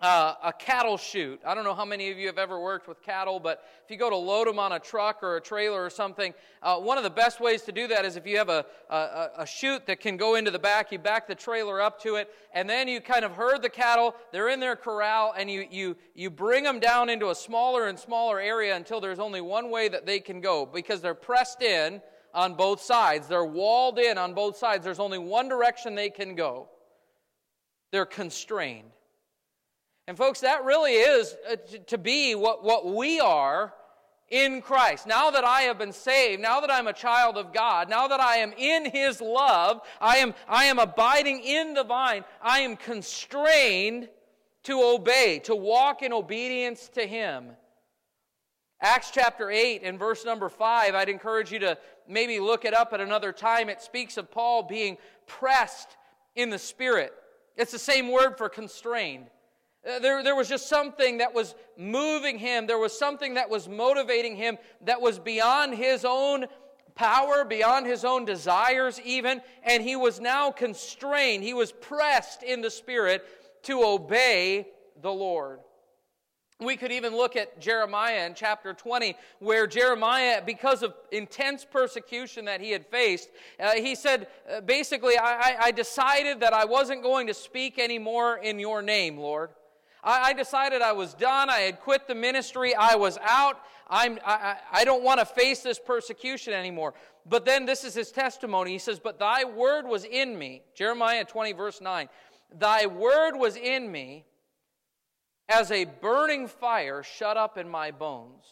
uh, 0.00 0.34
a 0.42 0.52
cattle 0.52 0.96
chute. 0.96 1.40
I 1.44 1.54
don't 1.54 1.64
know 1.64 1.74
how 1.74 1.84
many 1.84 2.10
of 2.10 2.18
you 2.18 2.26
have 2.28 2.38
ever 2.38 2.58
worked 2.58 2.88
with 2.88 3.02
cattle, 3.02 3.38
but 3.38 3.62
if 3.84 3.90
you 3.90 3.96
go 3.98 4.08
to 4.08 4.16
load 4.16 4.48
them 4.48 4.58
on 4.58 4.72
a 4.72 4.78
truck 4.78 5.22
or 5.22 5.36
a 5.36 5.40
trailer 5.40 5.84
or 5.84 5.90
something, 5.90 6.32
uh, 6.62 6.78
one 6.78 6.96
of 6.96 7.04
the 7.04 7.10
best 7.10 7.40
ways 7.40 7.62
to 7.62 7.72
do 7.72 7.86
that 7.88 8.04
is 8.04 8.16
if 8.16 8.26
you 8.26 8.38
have 8.38 8.48
a, 8.48 8.64
a, 8.88 9.28
a 9.38 9.46
chute 9.46 9.86
that 9.86 10.00
can 10.00 10.16
go 10.16 10.36
into 10.36 10.50
the 10.50 10.58
back, 10.58 10.90
you 10.90 10.98
back 10.98 11.28
the 11.28 11.34
trailer 11.34 11.80
up 11.80 12.00
to 12.02 12.14
it, 12.14 12.32
and 12.54 12.68
then 12.68 12.88
you 12.88 13.00
kind 13.00 13.24
of 13.24 13.32
herd 13.32 13.60
the 13.60 13.68
cattle. 13.68 14.14
They're 14.32 14.48
in 14.48 14.58
their 14.58 14.76
corral, 14.76 15.34
and 15.36 15.50
you, 15.50 15.66
you, 15.70 15.96
you 16.14 16.30
bring 16.30 16.64
them 16.64 16.80
down 16.80 17.10
into 17.10 17.28
a 17.28 17.34
smaller 17.34 17.88
and 17.88 17.98
smaller 17.98 18.40
area 18.40 18.76
until 18.76 19.00
there's 19.00 19.20
only 19.20 19.42
one 19.42 19.70
way 19.70 19.88
that 19.88 20.06
they 20.06 20.20
can 20.20 20.40
go 20.40 20.64
because 20.64 21.02
they're 21.02 21.14
pressed 21.14 21.62
in 21.62 22.00
on 22.32 22.54
both 22.54 22.80
sides. 22.80 23.28
They're 23.28 23.44
walled 23.44 23.98
in 23.98 24.16
on 24.16 24.32
both 24.32 24.56
sides. 24.56 24.82
There's 24.84 25.00
only 25.00 25.18
one 25.18 25.48
direction 25.48 25.94
they 25.94 26.10
can 26.10 26.34
go. 26.36 26.68
They're 27.92 28.06
constrained. 28.06 28.92
And, 30.10 30.18
folks, 30.18 30.40
that 30.40 30.64
really 30.64 30.94
is 30.94 31.36
uh, 31.48 31.54
to 31.86 31.96
be 31.96 32.34
what, 32.34 32.64
what 32.64 32.84
we 32.84 33.20
are 33.20 33.72
in 34.28 34.60
Christ. 34.60 35.06
Now 35.06 35.30
that 35.30 35.44
I 35.44 35.60
have 35.60 35.78
been 35.78 35.92
saved, 35.92 36.42
now 36.42 36.58
that 36.58 36.68
I'm 36.68 36.88
a 36.88 36.92
child 36.92 37.36
of 37.36 37.52
God, 37.52 37.88
now 37.88 38.08
that 38.08 38.18
I 38.18 38.38
am 38.38 38.52
in 38.58 38.90
His 38.90 39.20
love, 39.20 39.82
I 40.00 40.16
am, 40.16 40.34
I 40.48 40.64
am 40.64 40.80
abiding 40.80 41.44
in 41.44 41.74
the 41.74 41.84
vine, 41.84 42.24
I 42.42 42.58
am 42.58 42.76
constrained 42.76 44.08
to 44.64 44.82
obey, 44.82 45.38
to 45.44 45.54
walk 45.54 46.02
in 46.02 46.12
obedience 46.12 46.88
to 46.94 47.06
Him. 47.06 47.50
Acts 48.80 49.12
chapter 49.12 49.48
8 49.48 49.82
and 49.84 49.96
verse 49.96 50.24
number 50.24 50.48
5, 50.48 50.92
I'd 50.92 51.08
encourage 51.08 51.52
you 51.52 51.60
to 51.60 51.78
maybe 52.08 52.40
look 52.40 52.64
it 52.64 52.74
up 52.74 52.92
at 52.92 53.00
another 53.00 53.32
time. 53.32 53.68
It 53.68 53.80
speaks 53.80 54.16
of 54.16 54.28
Paul 54.32 54.64
being 54.64 54.98
pressed 55.28 55.96
in 56.34 56.50
the 56.50 56.58
Spirit. 56.58 57.12
It's 57.56 57.70
the 57.70 57.78
same 57.78 58.10
word 58.10 58.36
for 58.36 58.48
constrained. 58.48 59.26
Uh, 59.88 59.98
there, 59.98 60.22
there 60.22 60.36
was 60.36 60.48
just 60.48 60.68
something 60.68 61.18
that 61.18 61.34
was 61.34 61.54
moving 61.78 62.38
him. 62.38 62.66
There 62.66 62.78
was 62.78 62.96
something 62.96 63.34
that 63.34 63.48
was 63.48 63.68
motivating 63.68 64.36
him 64.36 64.58
that 64.82 65.00
was 65.00 65.18
beyond 65.18 65.74
his 65.74 66.04
own 66.04 66.46
power, 66.94 67.44
beyond 67.44 67.86
his 67.86 68.04
own 68.04 68.24
desires, 68.26 69.00
even. 69.04 69.40
And 69.62 69.82
he 69.82 69.96
was 69.96 70.20
now 70.20 70.50
constrained. 70.50 71.42
He 71.42 71.54
was 71.54 71.72
pressed 71.72 72.42
in 72.42 72.60
the 72.60 72.70
Spirit 72.70 73.24
to 73.64 73.82
obey 73.82 74.68
the 75.00 75.12
Lord. 75.12 75.60
We 76.60 76.76
could 76.76 76.92
even 76.92 77.16
look 77.16 77.36
at 77.36 77.58
Jeremiah 77.58 78.26
in 78.26 78.34
chapter 78.34 78.74
20, 78.74 79.16
where 79.38 79.66
Jeremiah, 79.66 80.42
because 80.44 80.82
of 80.82 80.92
intense 81.10 81.64
persecution 81.64 82.44
that 82.44 82.60
he 82.60 82.70
had 82.70 82.86
faced, 82.86 83.30
uh, 83.58 83.72
he 83.72 83.94
said, 83.94 84.26
uh, 84.50 84.60
basically, 84.60 85.16
I, 85.16 85.56
I 85.58 85.70
decided 85.70 86.40
that 86.40 86.52
I 86.52 86.66
wasn't 86.66 87.02
going 87.02 87.28
to 87.28 87.34
speak 87.34 87.78
anymore 87.78 88.36
in 88.36 88.58
your 88.58 88.82
name, 88.82 89.16
Lord. 89.16 89.48
I, 90.02 90.30
I 90.30 90.32
decided 90.32 90.82
I 90.82 90.92
was 90.92 91.14
done. 91.14 91.50
I 91.50 91.60
had 91.60 91.80
quit 91.80 92.06
the 92.06 92.14
ministry. 92.14 92.74
I 92.74 92.96
was 92.96 93.18
out. 93.22 93.60
I'm, 93.88 94.18
I, 94.24 94.56
I 94.72 94.84
don't 94.84 95.02
want 95.02 95.20
to 95.20 95.26
face 95.26 95.60
this 95.62 95.78
persecution 95.78 96.52
anymore. 96.52 96.94
But 97.26 97.44
then 97.44 97.66
this 97.66 97.84
is 97.84 97.94
his 97.94 98.12
testimony. 98.12 98.72
He 98.72 98.78
says, 98.78 98.98
But 98.98 99.18
thy 99.18 99.44
word 99.44 99.86
was 99.86 100.04
in 100.04 100.38
me. 100.38 100.62
Jeremiah 100.74 101.24
20, 101.24 101.52
verse 101.52 101.80
9. 101.80 102.08
Thy 102.58 102.86
word 102.86 103.36
was 103.36 103.56
in 103.56 103.90
me 103.90 104.24
as 105.48 105.70
a 105.70 105.84
burning 105.84 106.48
fire 106.48 107.02
shut 107.02 107.36
up 107.36 107.58
in 107.58 107.68
my 107.68 107.90
bones. 107.90 108.44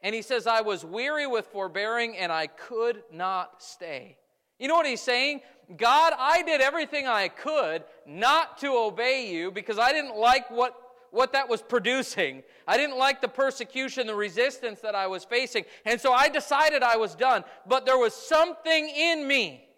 And 0.00 0.14
he 0.14 0.22
says, 0.22 0.46
I 0.46 0.60
was 0.60 0.84
weary 0.84 1.26
with 1.26 1.46
forbearing 1.46 2.16
and 2.16 2.30
I 2.30 2.48
could 2.48 3.02
not 3.12 3.62
stay. 3.62 4.18
You 4.58 4.68
know 4.68 4.74
what 4.74 4.86
he's 4.86 5.00
saying? 5.00 5.40
God, 5.74 6.12
I 6.16 6.42
did 6.42 6.60
everything 6.60 7.06
I 7.06 7.28
could 7.28 7.82
not 8.06 8.58
to 8.58 8.68
obey 8.68 9.28
you 9.32 9.50
because 9.50 9.78
I 9.78 9.92
didn't 9.92 10.16
like 10.16 10.48
what, 10.50 10.76
what 11.10 11.32
that 11.32 11.48
was 11.48 11.60
producing. 11.60 12.44
I 12.68 12.76
didn't 12.76 12.98
like 12.98 13.20
the 13.20 13.28
persecution, 13.28 14.06
the 14.06 14.14
resistance 14.14 14.80
that 14.80 14.94
I 14.94 15.08
was 15.08 15.24
facing. 15.24 15.64
And 15.84 16.00
so 16.00 16.12
I 16.12 16.28
decided 16.28 16.82
I 16.84 16.96
was 16.96 17.16
done. 17.16 17.42
But 17.66 17.84
there 17.84 17.98
was 17.98 18.14
something 18.14 18.88
in 18.88 19.26
me 19.26 19.68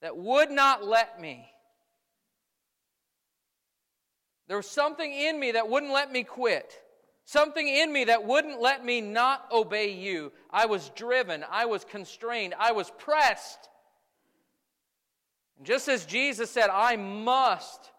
that 0.00 0.16
would 0.16 0.50
not 0.50 0.86
let 0.86 1.20
me. 1.20 1.46
There 4.46 4.56
was 4.56 4.70
something 4.70 5.12
in 5.12 5.40
me 5.40 5.52
that 5.52 5.68
wouldn't 5.68 5.92
let 5.92 6.12
me 6.12 6.22
quit. 6.22 6.72
Something 7.24 7.68
in 7.68 7.92
me 7.92 8.04
that 8.04 8.24
wouldn't 8.24 8.60
let 8.60 8.84
me 8.84 9.00
not 9.00 9.46
obey 9.52 9.92
you. 9.92 10.32
I 10.50 10.66
was 10.66 10.90
driven. 10.90 11.44
I 11.50 11.66
was 11.66 11.84
constrained. 11.84 12.54
I 12.58 12.72
was 12.72 12.90
pressed 12.96 13.68
just 15.62 15.88
as 15.88 16.06
Jesus 16.06 16.50
said, 16.50 16.70
I 16.70 16.96
must 16.96 17.90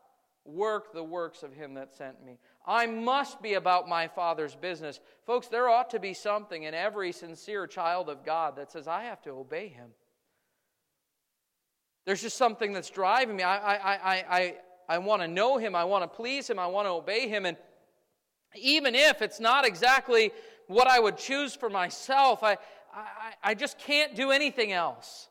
work 0.46 0.94
the 0.94 1.04
works 1.04 1.44
of 1.44 1.54
him 1.54 1.76
that 1.76 1.94
sent 1.94 2.24
me. 2.26 2.40
I 2.66 2.88
must 2.88 3.42
be 3.42 3.54
about 3.54 3.88
my 3.88 4.08
Father's 4.08 4.56
business. 4.56 5.00
Folks, 5.26 5.48
there 5.48 5.70
ought 5.70 5.90
to 5.92 6.00
be 6.00 6.14
something 6.14 6.64
in 6.64 6.74
every 6.74 7.12
sincere 7.12 7.68
child 7.68 8.10
of 8.10 8.26
God 8.26 8.56
that 8.56 8.72
says, 8.72 8.88
I 8.88 9.04
have 9.04 9.22
to 9.24 9.32
obey 9.32 9.68
him. 9.68 9.90
There's 12.06 12.22
just 12.22 12.38
something 12.38 12.74
that's 12.74 12.90
driving 12.90 13.36
me. 13.36 13.44
I, 13.44 13.58
I, 13.58 13.94
I, 13.94 14.26
I, 14.30 14.56
I 14.90 14.98
want 14.98 15.22
to 15.22 15.28
know 15.28 15.58
him. 15.58 15.76
I 15.76 15.84
want 15.84 16.04
to 16.04 16.08
please 16.08 16.50
him. 16.50 16.58
I 16.58 16.68
want 16.68 16.88
to 16.88 16.92
obey 16.92 17.28
him. 17.28 17.46
And 17.46 17.58
even 18.56 18.96
if 18.96 19.22
it's 19.22 19.40
not 19.40 19.66
exactly 19.66 20.32
what 20.68 20.88
I 20.88 21.00
would 21.00 21.18
choose 21.18 21.56
for 21.56 21.70
myself, 21.70 22.44
I, 22.44 22.58
I, 22.94 23.34
I 23.44 23.54
just 23.54 23.78
can't 23.78 24.16
do 24.16 24.32
anything 24.32 24.72
else. 24.72 25.30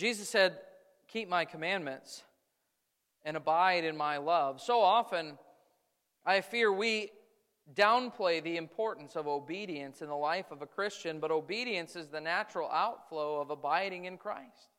Jesus 0.00 0.30
said, 0.30 0.56
Keep 1.08 1.28
my 1.28 1.44
commandments 1.44 2.22
and 3.22 3.36
abide 3.36 3.84
in 3.84 3.98
my 3.98 4.16
love. 4.16 4.58
So 4.58 4.80
often, 4.80 5.36
I 6.24 6.40
fear 6.40 6.72
we 6.72 7.10
downplay 7.74 8.42
the 8.42 8.56
importance 8.56 9.14
of 9.14 9.28
obedience 9.28 10.00
in 10.00 10.08
the 10.08 10.16
life 10.16 10.46
of 10.50 10.62
a 10.62 10.66
Christian, 10.66 11.20
but 11.20 11.30
obedience 11.30 11.96
is 11.96 12.08
the 12.08 12.20
natural 12.20 12.70
outflow 12.70 13.42
of 13.42 13.50
abiding 13.50 14.06
in 14.06 14.16
Christ. 14.16 14.70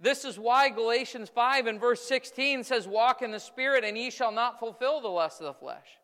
This 0.00 0.24
is 0.24 0.38
why 0.38 0.70
Galatians 0.70 1.28
5 1.28 1.66
and 1.66 1.78
verse 1.78 2.00
16 2.00 2.64
says, 2.64 2.88
Walk 2.88 3.20
in 3.20 3.30
the 3.30 3.40
Spirit, 3.40 3.84
and 3.84 3.98
ye 3.98 4.10
shall 4.10 4.32
not 4.32 4.58
fulfill 4.58 5.02
the 5.02 5.08
lust 5.08 5.42
of 5.42 5.48
the 5.48 5.52
flesh. 5.52 5.98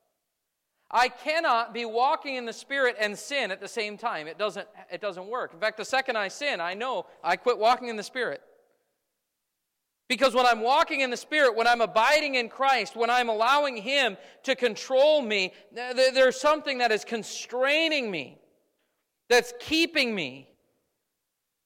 I 0.95 1.09
cannot 1.09 1.75
be 1.75 1.85
walking 1.85 2.37
in 2.37 2.47
the 2.47 2.53
Spirit 2.53 2.95
and 3.01 3.19
sin 3.19 3.51
at 3.51 3.61
the 3.61 3.67
same 3.67 3.99
time. 3.99 4.29
It 4.29 4.39
doesn't, 4.39 4.69
it 4.93 5.01
doesn't 5.01 5.27
work. 5.27 5.53
In 5.53 5.59
fact, 5.59 5.77
the 5.77 5.85
second 5.85 6.17
I 6.17 6.29
sin, 6.29 6.61
I 6.61 6.75
know 6.75 7.07
I 7.23 7.35
quit 7.35 7.59
walking 7.59 7.89
in 7.89 7.97
the 7.97 8.05
Spirit. 8.05 8.41
Because 10.09 10.35
when 10.35 10.47
I'm 10.47 10.61
walking 10.61 11.01
in 11.01 11.11
the 11.11 11.17
Spirit, 11.17 11.57
when 11.57 11.67
I'm 11.67 11.81
abiding 11.81 12.37
in 12.37 12.49
Christ, 12.49 12.95
when 12.95 13.11
I'm 13.11 13.29
allowing 13.29 13.77
Him 13.77 14.17
to 14.45 14.55
control 14.55 15.21
me, 15.21 15.53
there's 15.73 16.41
something 16.41 16.79
that 16.79 16.93
is 16.93 17.05
constraining 17.05 18.09
me, 18.09 18.39
that's 19.29 19.53
keeping 19.59 20.15
me 20.15 20.49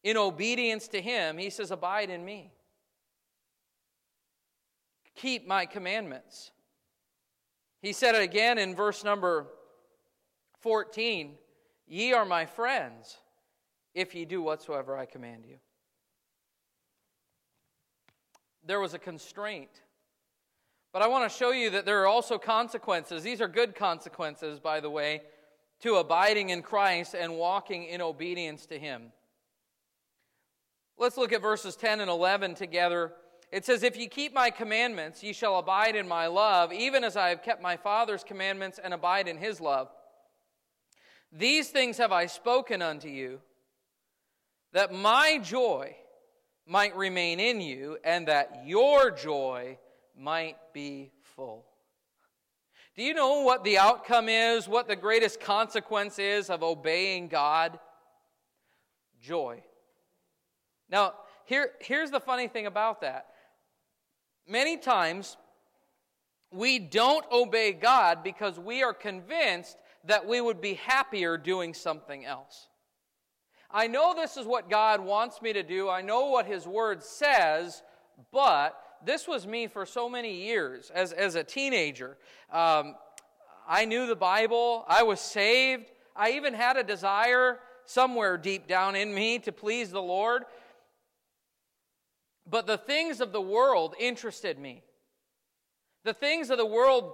in 0.04 0.16
obedience 0.16 0.88
to 0.88 1.02
Him. 1.02 1.36
He 1.36 1.50
says, 1.50 1.70
Abide 1.70 2.08
in 2.08 2.24
me. 2.24 2.50
Keep 5.16 5.46
my 5.46 5.66
commandments. 5.66 6.52
He 7.80 7.92
said 7.92 8.14
it 8.14 8.22
again 8.22 8.58
in 8.58 8.74
verse 8.74 9.04
number 9.04 9.46
14 10.60 11.34
Ye 11.86 12.12
are 12.12 12.24
my 12.24 12.44
friends 12.44 13.16
if 13.94 14.14
ye 14.14 14.24
do 14.24 14.42
whatsoever 14.42 14.96
I 14.96 15.06
command 15.06 15.44
you. 15.46 15.56
There 18.64 18.80
was 18.80 18.92
a 18.92 18.98
constraint. 18.98 19.70
But 20.92 21.02
I 21.02 21.08
want 21.08 21.30
to 21.30 21.36
show 21.36 21.50
you 21.52 21.70
that 21.70 21.86
there 21.86 22.02
are 22.02 22.06
also 22.06 22.38
consequences. 22.38 23.22
These 23.22 23.40
are 23.40 23.48
good 23.48 23.74
consequences, 23.74 24.58
by 24.58 24.80
the 24.80 24.90
way, 24.90 25.22
to 25.80 25.96
abiding 25.96 26.50
in 26.50 26.62
Christ 26.62 27.14
and 27.14 27.36
walking 27.36 27.84
in 27.84 28.00
obedience 28.00 28.66
to 28.66 28.78
Him. 28.78 29.12
Let's 30.98 31.16
look 31.16 31.32
at 31.32 31.40
verses 31.40 31.76
10 31.76 32.00
and 32.00 32.10
11 32.10 32.54
together. 32.54 33.12
It 33.50 33.64
says, 33.64 33.82
If 33.82 33.96
ye 33.96 34.08
keep 34.08 34.34
my 34.34 34.50
commandments, 34.50 35.22
ye 35.22 35.32
shall 35.32 35.58
abide 35.58 35.96
in 35.96 36.06
my 36.06 36.26
love, 36.26 36.72
even 36.72 37.04
as 37.04 37.16
I 37.16 37.30
have 37.30 37.42
kept 37.42 37.62
my 37.62 37.76
Father's 37.76 38.24
commandments 38.24 38.78
and 38.82 38.92
abide 38.92 39.28
in 39.28 39.38
his 39.38 39.60
love. 39.60 39.88
These 41.32 41.70
things 41.70 41.98
have 41.98 42.12
I 42.12 42.26
spoken 42.26 42.82
unto 42.82 43.08
you, 43.08 43.40
that 44.72 44.92
my 44.92 45.38
joy 45.42 45.96
might 46.66 46.96
remain 46.96 47.40
in 47.40 47.60
you, 47.60 47.98
and 48.04 48.28
that 48.28 48.62
your 48.66 49.10
joy 49.10 49.78
might 50.16 50.56
be 50.72 51.10
full. 51.22 51.64
Do 52.96 53.02
you 53.02 53.14
know 53.14 53.42
what 53.42 53.64
the 53.64 53.78
outcome 53.78 54.28
is, 54.28 54.68
what 54.68 54.88
the 54.88 54.96
greatest 54.96 55.40
consequence 55.40 56.18
is 56.18 56.50
of 56.50 56.62
obeying 56.62 57.28
God? 57.28 57.78
Joy. 59.22 59.62
Now, 60.90 61.14
here, 61.44 61.70
here's 61.80 62.10
the 62.10 62.20
funny 62.20 62.48
thing 62.48 62.66
about 62.66 63.00
that. 63.02 63.28
Many 64.48 64.78
times, 64.78 65.36
we 66.50 66.78
don't 66.78 67.24
obey 67.30 67.72
God 67.72 68.24
because 68.24 68.58
we 68.58 68.82
are 68.82 68.94
convinced 68.94 69.76
that 70.04 70.26
we 70.26 70.40
would 70.40 70.60
be 70.60 70.74
happier 70.74 71.36
doing 71.36 71.74
something 71.74 72.24
else. 72.24 72.68
I 73.70 73.86
know 73.86 74.14
this 74.14 74.38
is 74.38 74.46
what 74.46 74.70
God 74.70 75.00
wants 75.00 75.42
me 75.42 75.52
to 75.52 75.62
do, 75.62 75.90
I 75.90 76.00
know 76.00 76.26
what 76.30 76.46
His 76.46 76.66
Word 76.66 77.02
says, 77.02 77.82
but 78.32 78.80
this 79.04 79.28
was 79.28 79.46
me 79.46 79.66
for 79.66 79.84
so 79.84 80.08
many 80.08 80.44
years 80.44 80.90
as, 80.94 81.12
as 81.12 81.34
a 81.34 81.44
teenager. 81.44 82.16
Um, 82.50 82.94
I 83.68 83.84
knew 83.84 84.06
the 84.06 84.16
Bible, 84.16 84.86
I 84.88 85.02
was 85.02 85.20
saved, 85.20 85.92
I 86.16 86.32
even 86.32 86.54
had 86.54 86.78
a 86.78 86.82
desire 86.82 87.60
somewhere 87.84 88.38
deep 88.38 88.66
down 88.66 88.96
in 88.96 89.14
me 89.14 89.38
to 89.40 89.52
please 89.52 89.90
the 89.90 90.02
Lord. 90.02 90.44
But 92.50 92.66
the 92.66 92.78
things 92.78 93.20
of 93.20 93.32
the 93.32 93.40
world 93.40 93.94
interested 93.98 94.58
me. 94.58 94.82
The 96.04 96.14
things 96.14 96.50
of 96.50 96.58
the 96.58 96.66
world 96.66 97.12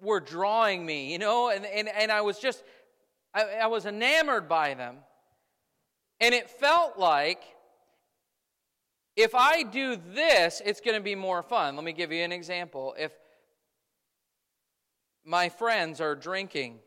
were 0.00 0.20
drawing 0.20 0.84
me, 0.84 1.12
you 1.12 1.18
know, 1.18 1.50
and, 1.50 1.64
and, 1.64 1.88
and 1.88 2.10
I 2.10 2.22
was 2.22 2.38
just, 2.38 2.64
I, 3.32 3.44
I 3.62 3.66
was 3.68 3.86
enamored 3.86 4.48
by 4.48 4.74
them. 4.74 4.96
And 6.20 6.34
it 6.34 6.50
felt 6.50 6.98
like 6.98 7.42
if 9.16 9.34
I 9.34 9.62
do 9.62 9.96
this, 10.14 10.60
it's 10.64 10.80
going 10.80 10.96
to 10.96 11.02
be 11.02 11.14
more 11.14 11.42
fun. 11.42 11.76
Let 11.76 11.84
me 11.84 11.92
give 11.92 12.10
you 12.10 12.22
an 12.24 12.32
example. 12.32 12.94
If 12.98 13.12
my 15.24 15.48
friends 15.48 16.00
are 16.00 16.16
drinking, 16.16 16.80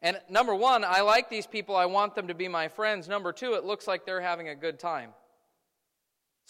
and 0.00 0.20
number 0.28 0.54
one, 0.54 0.84
I 0.84 1.00
like 1.00 1.30
these 1.30 1.46
people, 1.46 1.76
I 1.76 1.86
want 1.86 2.14
them 2.14 2.28
to 2.28 2.34
be 2.34 2.48
my 2.48 2.68
friends. 2.68 3.08
Number 3.08 3.32
two, 3.32 3.54
it 3.54 3.64
looks 3.64 3.86
like 3.86 4.04
they're 4.04 4.20
having 4.20 4.48
a 4.48 4.54
good 4.54 4.78
time. 4.78 5.10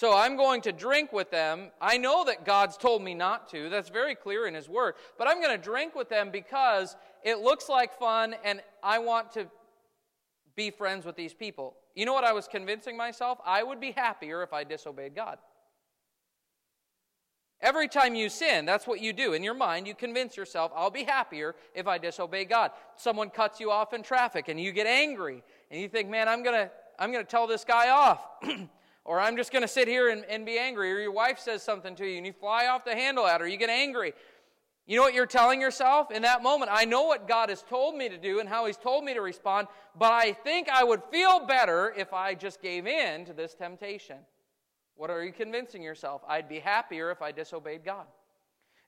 So 0.00 0.16
I'm 0.16 0.38
going 0.38 0.62
to 0.62 0.72
drink 0.72 1.12
with 1.12 1.30
them. 1.30 1.72
I 1.78 1.98
know 1.98 2.24
that 2.24 2.46
God's 2.46 2.78
told 2.78 3.02
me 3.02 3.12
not 3.12 3.50
to. 3.50 3.68
That's 3.68 3.90
very 3.90 4.14
clear 4.14 4.46
in 4.46 4.54
His 4.54 4.66
Word. 4.66 4.94
But 5.18 5.28
I'm 5.28 5.42
going 5.42 5.54
to 5.54 5.62
drink 5.62 5.94
with 5.94 6.08
them 6.08 6.30
because 6.30 6.96
it 7.22 7.40
looks 7.40 7.68
like 7.68 7.98
fun 7.98 8.34
and 8.42 8.62
I 8.82 9.00
want 9.00 9.30
to 9.32 9.46
be 10.56 10.70
friends 10.70 11.04
with 11.04 11.16
these 11.16 11.34
people. 11.34 11.74
You 11.94 12.06
know 12.06 12.14
what 12.14 12.24
I 12.24 12.32
was 12.32 12.48
convincing 12.48 12.96
myself? 12.96 13.40
I 13.44 13.62
would 13.62 13.78
be 13.78 13.90
happier 13.90 14.42
if 14.42 14.54
I 14.54 14.64
disobeyed 14.64 15.14
God. 15.14 15.36
Every 17.60 17.86
time 17.86 18.14
you 18.14 18.30
sin, 18.30 18.64
that's 18.64 18.86
what 18.86 19.02
you 19.02 19.12
do. 19.12 19.34
In 19.34 19.44
your 19.44 19.52
mind, 19.52 19.86
you 19.86 19.94
convince 19.94 20.34
yourself, 20.34 20.72
I'll 20.74 20.90
be 20.90 21.04
happier 21.04 21.54
if 21.74 21.86
I 21.86 21.98
disobey 21.98 22.46
God. 22.46 22.70
Someone 22.96 23.28
cuts 23.28 23.60
you 23.60 23.70
off 23.70 23.92
in 23.92 24.02
traffic 24.02 24.48
and 24.48 24.58
you 24.58 24.72
get 24.72 24.86
angry 24.86 25.42
and 25.70 25.78
you 25.78 25.90
think, 25.90 26.08
man, 26.08 26.26
I'm 26.26 26.42
going 26.42 26.56
to 26.56 26.70
I'm 26.98 27.12
going 27.12 27.22
to 27.22 27.30
tell 27.30 27.46
this 27.46 27.66
guy 27.66 27.90
off. 27.90 28.26
Or 29.04 29.20
I'm 29.20 29.36
just 29.36 29.52
going 29.52 29.62
to 29.62 29.68
sit 29.68 29.88
here 29.88 30.10
and, 30.10 30.24
and 30.26 30.44
be 30.44 30.58
angry. 30.58 30.92
Or 30.92 30.98
your 30.98 31.12
wife 31.12 31.38
says 31.38 31.62
something 31.62 31.96
to 31.96 32.06
you 32.06 32.18
and 32.18 32.26
you 32.26 32.32
fly 32.32 32.66
off 32.66 32.84
the 32.84 32.94
handle 32.94 33.26
at 33.26 33.40
her. 33.40 33.48
You 33.48 33.56
get 33.56 33.70
angry. 33.70 34.12
You 34.86 34.96
know 34.96 35.02
what 35.02 35.14
you're 35.14 35.26
telling 35.26 35.60
yourself 35.60 36.10
in 36.10 36.22
that 36.22 36.42
moment? 36.42 36.70
I 36.74 36.84
know 36.84 37.04
what 37.04 37.28
God 37.28 37.48
has 37.48 37.62
told 37.62 37.94
me 37.94 38.08
to 38.08 38.18
do 38.18 38.40
and 38.40 38.48
how 38.48 38.66
He's 38.66 38.76
told 38.76 39.04
me 39.04 39.14
to 39.14 39.20
respond, 39.20 39.68
but 39.96 40.12
I 40.12 40.32
think 40.32 40.68
I 40.68 40.82
would 40.82 41.02
feel 41.12 41.46
better 41.46 41.94
if 41.96 42.12
I 42.12 42.34
just 42.34 42.60
gave 42.60 42.88
in 42.88 43.24
to 43.26 43.32
this 43.32 43.54
temptation. 43.54 44.16
What 44.96 45.08
are 45.08 45.24
you 45.24 45.32
convincing 45.32 45.82
yourself? 45.82 46.22
I'd 46.26 46.48
be 46.48 46.58
happier 46.58 47.10
if 47.12 47.22
I 47.22 47.30
disobeyed 47.30 47.84
God. 47.84 48.06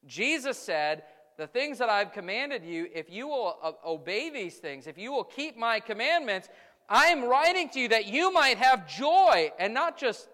Jesus 0.05 0.59
said, 0.59 1.05
The 1.39 1.47
things 1.47 1.79
that 1.79 1.89
I've 1.89 2.13
commanded 2.13 2.65
you, 2.65 2.89
if 2.93 3.09
you 3.09 3.29
will 3.29 3.57
uh, 3.63 3.73
obey 3.87 4.29
these 4.29 4.57
things, 4.57 4.87
if 4.87 4.99
you 4.99 5.13
will 5.13 5.25
keep 5.25 5.57
my 5.57 5.79
commandments, 5.79 6.49
I 6.93 7.07
am 7.07 7.25
writing 7.25 7.71
to 7.71 7.81
you 7.81 7.89
that 7.89 8.07
you 8.07 8.31
might 8.35 8.59
have 8.59 8.87
joy 8.87 9.51
and 9.59 9.73
not 9.73 9.97
just 9.97 10.29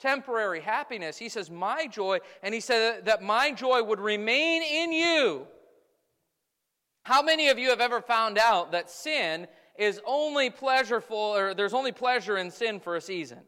temporary 0.00 0.60
happiness. 0.60 1.16
He 1.16 1.28
says, 1.28 1.52
My 1.52 1.86
joy, 1.86 2.18
and 2.42 2.52
he 2.52 2.58
said 2.58 3.04
that 3.04 3.22
my 3.22 3.52
joy 3.52 3.80
would 3.80 4.00
remain 4.00 4.60
in 4.60 4.92
you. 4.92 5.46
How 7.04 7.22
many 7.22 7.48
of 7.48 7.60
you 7.60 7.70
have 7.70 7.80
ever 7.80 8.00
found 8.00 8.38
out 8.38 8.72
that 8.72 8.90
sin 8.90 9.46
is 9.78 10.00
only 10.04 10.50
pleasureful, 10.50 11.12
or 11.12 11.54
there's 11.54 11.74
only 11.74 11.92
pleasure 11.92 12.38
in 12.38 12.50
sin 12.50 12.80
for 12.80 12.96
a 12.96 13.00
season? 13.00 13.38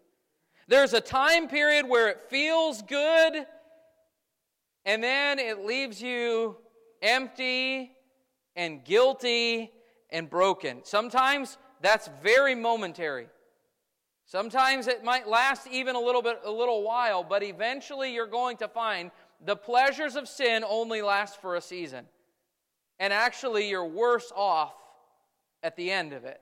There's 0.69 0.93
a 0.93 1.01
time 1.01 1.49
period 1.49 1.89
where 1.89 2.11
it 2.11 2.21
feels 2.31 2.81
good, 2.83 3.45
and 4.85 5.03
then 5.03 5.41
it 5.41 5.67
leaves 5.67 6.01
you 6.01 6.59
empty 7.03 7.91
and 8.55 8.85
guilty 8.85 9.73
and 10.11 10.31
broken. 10.31 10.83
Sometimes 10.85 11.59
that's 11.83 12.09
very 12.23 12.55
momentary. 12.55 13.27
Sometimes 14.25 14.87
it 14.87 15.05
might 15.05 15.29
last 15.29 15.67
even 15.71 15.97
a 15.97 16.01
little 16.01 16.23
bit, 16.23 16.41
a 16.45 16.51
little 16.51 16.83
while, 16.83 17.23
but 17.23 17.43
eventually 17.43 18.15
you're 18.15 18.27
going 18.27 18.57
to 18.59 18.69
find 18.69 19.11
the 19.45 19.57
pleasures 19.57 20.17
of 20.17 20.29
sin 20.29 20.65
only 20.67 21.03
last 21.03 21.41
for 21.41 21.57
a 21.57 21.61
season. 21.61 22.07
And 22.99 23.13
actually, 23.13 23.69
you're 23.69 23.85
worse 23.85 24.33
off 24.35 24.73
at 25.63 25.77
the 25.77 25.91
end 25.91 26.13
of 26.13 26.25
it. 26.25 26.41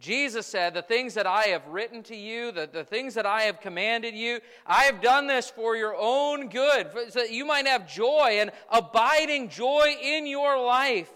Jesus 0.00 0.46
said, 0.46 0.74
The 0.74 0.82
things 0.82 1.14
that 1.14 1.26
I 1.26 1.44
have 1.44 1.66
written 1.66 2.02
to 2.04 2.16
you, 2.16 2.52
the, 2.52 2.68
the 2.72 2.84
things 2.84 3.14
that 3.14 3.26
I 3.26 3.42
have 3.42 3.60
commanded 3.60 4.14
you, 4.14 4.40
I 4.66 4.84
have 4.84 5.02
done 5.02 5.26
this 5.26 5.50
for 5.50 5.76
your 5.76 5.94
own 5.98 6.48
good, 6.48 6.88
so 7.10 7.20
that 7.20 7.32
you 7.32 7.44
might 7.44 7.66
have 7.66 7.92
joy 7.92 8.38
and 8.40 8.50
abiding 8.70 9.50
joy 9.50 9.94
in 10.00 10.26
your 10.26 10.60
life. 10.60 11.10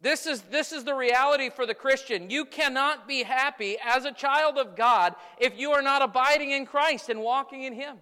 This 0.00 0.26
is, 0.26 0.42
this 0.42 0.72
is 0.72 0.84
the 0.84 0.94
reality 0.94 1.48
for 1.48 1.64
the 1.64 1.74
Christian. 1.74 2.28
You 2.28 2.44
cannot 2.44 3.08
be 3.08 3.22
happy 3.22 3.76
as 3.82 4.04
a 4.04 4.12
child 4.12 4.58
of 4.58 4.76
God 4.76 5.14
if 5.38 5.58
you 5.58 5.72
are 5.72 5.82
not 5.82 6.02
abiding 6.02 6.50
in 6.50 6.66
Christ 6.66 7.08
and 7.08 7.22
walking 7.22 7.64
in 7.64 7.72
Him, 7.72 7.96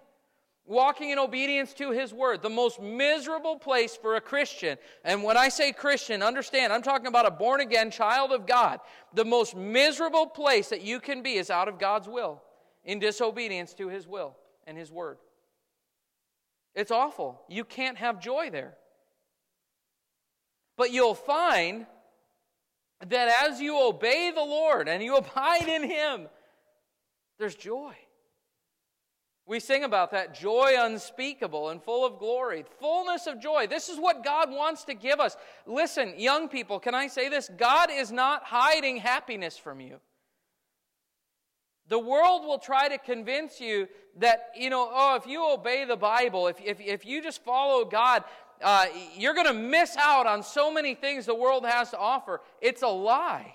walking 0.65 1.11
in 1.11 1.17
obedience 1.19 1.73
to 1.75 1.91
His 1.91 2.13
Word. 2.13 2.41
The 2.41 2.49
most 2.49 2.81
miserable 2.81 3.57
place 3.57 3.95
for 3.95 4.17
a 4.17 4.21
Christian, 4.21 4.77
and 5.05 5.23
when 5.23 5.37
I 5.37 5.47
say 5.47 5.71
Christian, 5.71 6.21
understand, 6.21 6.73
I'm 6.73 6.81
talking 6.81 7.07
about 7.07 7.27
a 7.27 7.31
born 7.31 7.61
again 7.61 7.91
child 7.91 8.33
of 8.33 8.45
God. 8.45 8.81
The 9.13 9.25
most 9.25 9.55
miserable 9.55 10.27
place 10.27 10.67
that 10.69 10.81
you 10.81 10.99
can 10.99 11.23
be 11.23 11.35
is 11.35 11.49
out 11.49 11.69
of 11.69 11.79
God's 11.79 12.09
will, 12.09 12.43
in 12.83 12.99
disobedience 12.99 13.73
to 13.75 13.87
His 13.87 14.05
will 14.05 14.35
and 14.67 14.77
His 14.77 14.91
Word. 14.91 15.17
It's 16.75 16.91
awful. 16.91 17.41
You 17.47 17.63
can't 17.63 17.97
have 17.97 18.19
joy 18.19 18.49
there. 18.49 18.75
But 20.77 20.91
you'll 20.91 21.15
find 21.15 21.85
that 23.07 23.45
as 23.47 23.61
you 23.61 23.79
obey 23.79 24.31
the 24.33 24.41
Lord 24.41 24.87
and 24.87 25.01
you 25.03 25.15
abide 25.17 25.67
in 25.67 25.83
Him, 25.83 26.27
there's 27.39 27.55
joy. 27.55 27.93
We 29.47 29.59
sing 29.59 29.83
about 29.83 30.11
that 30.11 30.33
joy 30.33 30.73
unspeakable 30.75 31.69
and 31.69 31.81
full 31.81 32.03
of 32.03 32.17
glory, 32.17 32.65
fullness 32.79 33.27
of 33.27 33.39
joy. 33.39 33.67
This 33.67 33.89
is 33.89 33.99
what 33.99 34.23
God 34.23 34.49
wants 34.49 34.85
to 34.85 34.95
give 34.95 35.19
us. 35.19 35.37
Listen, 35.67 36.15
young 36.17 36.49
people, 36.49 36.79
can 36.79 36.95
I 36.95 37.07
say 37.07 37.29
this? 37.29 37.49
God 37.55 37.89
is 37.91 38.11
not 38.11 38.43
hiding 38.43 38.97
happiness 38.97 39.55
from 39.55 39.79
you. 39.79 39.99
The 41.87 41.99
world 41.99 42.43
will 42.43 42.57
try 42.57 42.87
to 42.89 42.97
convince 42.97 43.61
you 43.61 43.87
that, 44.17 44.49
you 44.57 44.71
know, 44.71 44.89
oh, 44.91 45.15
if 45.15 45.27
you 45.27 45.47
obey 45.47 45.85
the 45.85 45.95
Bible, 45.95 46.47
if, 46.47 46.59
if, 46.59 46.81
if 46.81 47.05
you 47.05 47.21
just 47.21 47.43
follow 47.43 47.85
God, 47.85 48.23
uh, 48.65 48.87
you're 49.15 49.35
going 49.35 49.45
to 49.45 49.53
miss 49.53 49.95
out 49.95 50.25
on 50.25 50.41
so 50.41 50.73
many 50.73 50.95
things 50.95 51.27
the 51.27 51.35
world 51.35 51.63
has 51.67 51.91
to 51.91 51.99
offer. 51.99 52.41
It's 52.61 52.81
a 52.81 52.87
lie. 52.87 53.53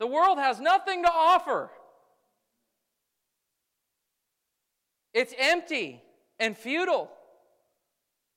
The 0.00 0.08
world 0.08 0.38
has 0.38 0.58
nothing 0.60 1.04
to 1.04 1.08
offer. 1.08 1.70
It's 5.14 5.32
empty 5.38 6.02
and 6.40 6.58
futile. 6.58 7.12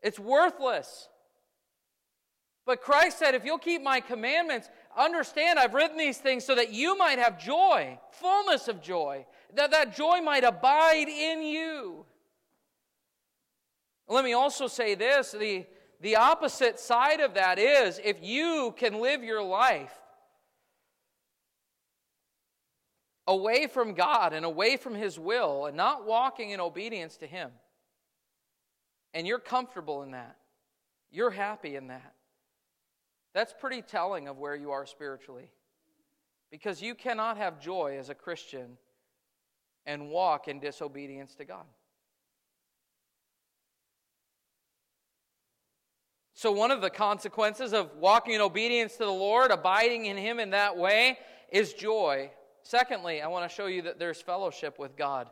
It's 0.03 0.19
worthless. 0.19 1.09
But 2.67 2.81
Christ 2.81 3.17
said, 3.17 3.33
if 3.33 3.43
you'll 3.43 3.57
keep 3.57 3.81
my 3.81 4.01
commandments, 4.01 4.69
understand 4.95 5.57
I've 5.57 5.73
written 5.73 5.97
these 5.97 6.19
things 6.19 6.45
so 6.45 6.53
that 6.53 6.73
you 6.73 6.95
might 6.95 7.17
have 7.17 7.43
joy, 7.43 7.97
fullness 8.11 8.67
of 8.67 8.83
joy, 8.83 9.25
that 9.55 9.71
that 9.71 9.97
joy 9.97 10.21
might 10.21 10.43
abide 10.43 11.07
in 11.07 11.41
you. 11.41 12.05
Let 14.07 14.23
me 14.23 14.33
also 14.33 14.67
say 14.67 14.95
this 14.95 15.31
the, 15.31 15.65
the 16.01 16.17
opposite 16.17 16.79
side 16.79 17.19
of 17.19 17.33
that 17.33 17.59
is 17.59 17.99
if 18.03 18.17
you 18.21 18.73
can 18.77 19.01
live 19.01 19.23
your 19.23 19.43
life 19.43 19.93
away 23.27 23.67
from 23.67 23.93
God 23.93 24.33
and 24.33 24.45
away 24.45 24.77
from 24.77 24.93
His 24.93 25.17
will 25.17 25.65
and 25.65 25.75
not 25.75 26.05
walking 26.05 26.51
in 26.51 26.59
obedience 26.59 27.17
to 27.17 27.27
Him, 27.27 27.51
and 29.13 29.25
you're 29.25 29.39
comfortable 29.39 30.03
in 30.03 30.11
that, 30.11 30.35
you're 31.11 31.31
happy 31.31 31.75
in 31.75 31.87
that, 31.87 32.13
that's 33.33 33.53
pretty 33.53 33.81
telling 33.81 34.27
of 34.27 34.37
where 34.37 34.55
you 34.55 34.71
are 34.71 34.85
spiritually. 34.85 35.51
Because 36.51 36.81
you 36.81 36.95
cannot 36.95 37.37
have 37.37 37.59
joy 37.59 37.97
as 37.99 38.09
a 38.09 38.15
Christian 38.15 38.77
and 39.85 40.09
walk 40.09 40.47
in 40.47 40.59
disobedience 40.59 41.35
to 41.35 41.45
God. 41.45 41.65
So, 46.45 46.51
one 46.51 46.69
of 46.69 46.79
the 46.79 46.91
consequences 46.91 47.73
of 47.73 47.89
walking 47.97 48.35
in 48.35 48.41
obedience 48.41 48.97
to 48.97 49.05
the 49.05 49.09
Lord, 49.09 49.49
abiding 49.49 50.05
in 50.05 50.15
Him 50.15 50.39
in 50.39 50.51
that 50.51 50.77
way, 50.77 51.17
is 51.51 51.73
joy. 51.73 52.29
Secondly, 52.61 53.23
I 53.23 53.27
want 53.29 53.49
to 53.49 53.55
show 53.55 53.65
you 53.65 53.81
that 53.81 53.97
there's 53.97 54.21
fellowship 54.21 54.77
with 54.77 54.95
God. 54.95 55.27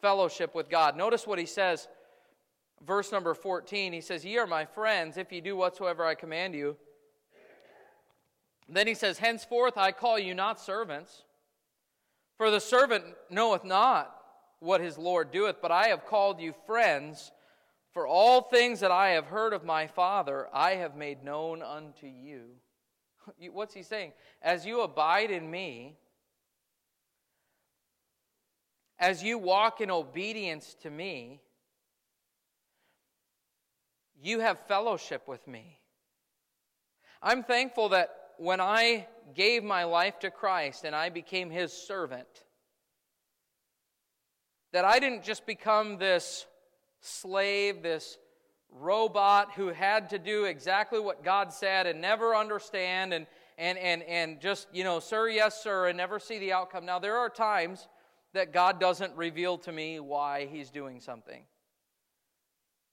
Fellowship 0.00 0.52
with 0.52 0.68
God. 0.68 0.96
Notice 0.96 1.28
what 1.28 1.38
He 1.38 1.46
says, 1.46 1.86
verse 2.84 3.12
number 3.12 3.34
14. 3.34 3.92
He 3.92 4.00
says, 4.00 4.24
Ye 4.24 4.36
are 4.36 4.48
my 4.48 4.64
friends 4.64 5.16
if 5.16 5.30
ye 5.30 5.40
do 5.40 5.54
whatsoever 5.54 6.04
I 6.04 6.16
command 6.16 6.56
you. 6.56 6.76
Then 8.68 8.88
he 8.88 8.94
says, 8.94 9.18
Henceforth 9.18 9.78
I 9.78 9.92
call 9.92 10.18
you 10.18 10.34
not 10.34 10.58
servants, 10.58 11.22
for 12.36 12.50
the 12.50 12.58
servant 12.58 13.04
knoweth 13.30 13.62
not 13.62 14.12
what 14.58 14.80
his 14.80 14.98
Lord 14.98 15.30
doeth, 15.30 15.62
but 15.62 15.70
I 15.70 15.86
have 15.86 16.04
called 16.04 16.40
you 16.40 16.52
friends. 16.66 17.30
For 17.96 18.06
all 18.06 18.42
things 18.42 18.80
that 18.80 18.90
I 18.90 19.12
have 19.12 19.24
heard 19.24 19.54
of 19.54 19.64
my 19.64 19.86
Father, 19.86 20.48
I 20.52 20.72
have 20.74 20.96
made 20.96 21.24
known 21.24 21.62
unto 21.62 22.06
you. 22.22 22.50
What's 23.50 23.72
he 23.72 23.82
saying? 23.82 24.12
As 24.42 24.66
you 24.66 24.82
abide 24.82 25.30
in 25.30 25.50
me, 25.50 25.96
as 28.98 29.22
you 29.22 29.38
walk 29.38 29.80
in 29.80 29.90
obedience 29.90 30.76
to 30.82 30.90
me, 30.90 31.40
you 34.20 34.40
have 34.40 34.58
fellowship 34.68 35.26
with 35.26 35.48
me. 35.48 35.80
I'm 37.22 37.42
thankful 37.42 37.88
that 37.88 38.10
when 38.36 38.60
I 38.60 39.06
gave 39.34 39.64
my 39.64 39.84
life 39.84 40.18
to 40.18 40.30
Christ 40.30 40.84
and 40.84 40.94
I 40.94 41.08
became 41.08 41.48
his 41.48 41.72
servant, 41.72 42.44
that 44.74 44.84
I 44.84 44.98
didn't 44.98 45.24
just 45.24 45.46
become 45.46 45.96
this 45.96 46.44
slave, 47.00 47.82
this 47.82 48.18
robot 48.70 49.52
who 49.54 49.68
had 49.68 50.10
to 50.10 50.18
do 50.18 50.44
exactly 50.44 50.98
what 50.98 51.24
God 51.24 51.52
said 51.52 51.86
and 51.86 52.00
never 52.00 52.34
understand 52.34 53.12
and, 53.12 53.26
and, 53.58 53.78
and, 53.78 54.02
and 54.02 54.40
just, 54.40 54.68
you 54.72 54.84
know, 54.84 55.00
sir, 55.00 55.28
yes, 55.28 55.62
sir, 55.62 55.88
and 55.88 55.96
never 55.96 56.18
see 56.18 56.38
the 56.38 56.52
outcome. 56.52 56.84
Now, 56.84 56.98
there 56.98 57.16
are 57.16 57.30
times 57.30 57.88
that 58.34 58.52
God 58.52 58.80
doesn't 58.80 59.16
reveal 59.16 59.58
to 59.58 59.72
me 59.72 59.98
why 60.00 60.46
he's 60.46 60.70
doing 60.70 61.00
something. 61.00 61.44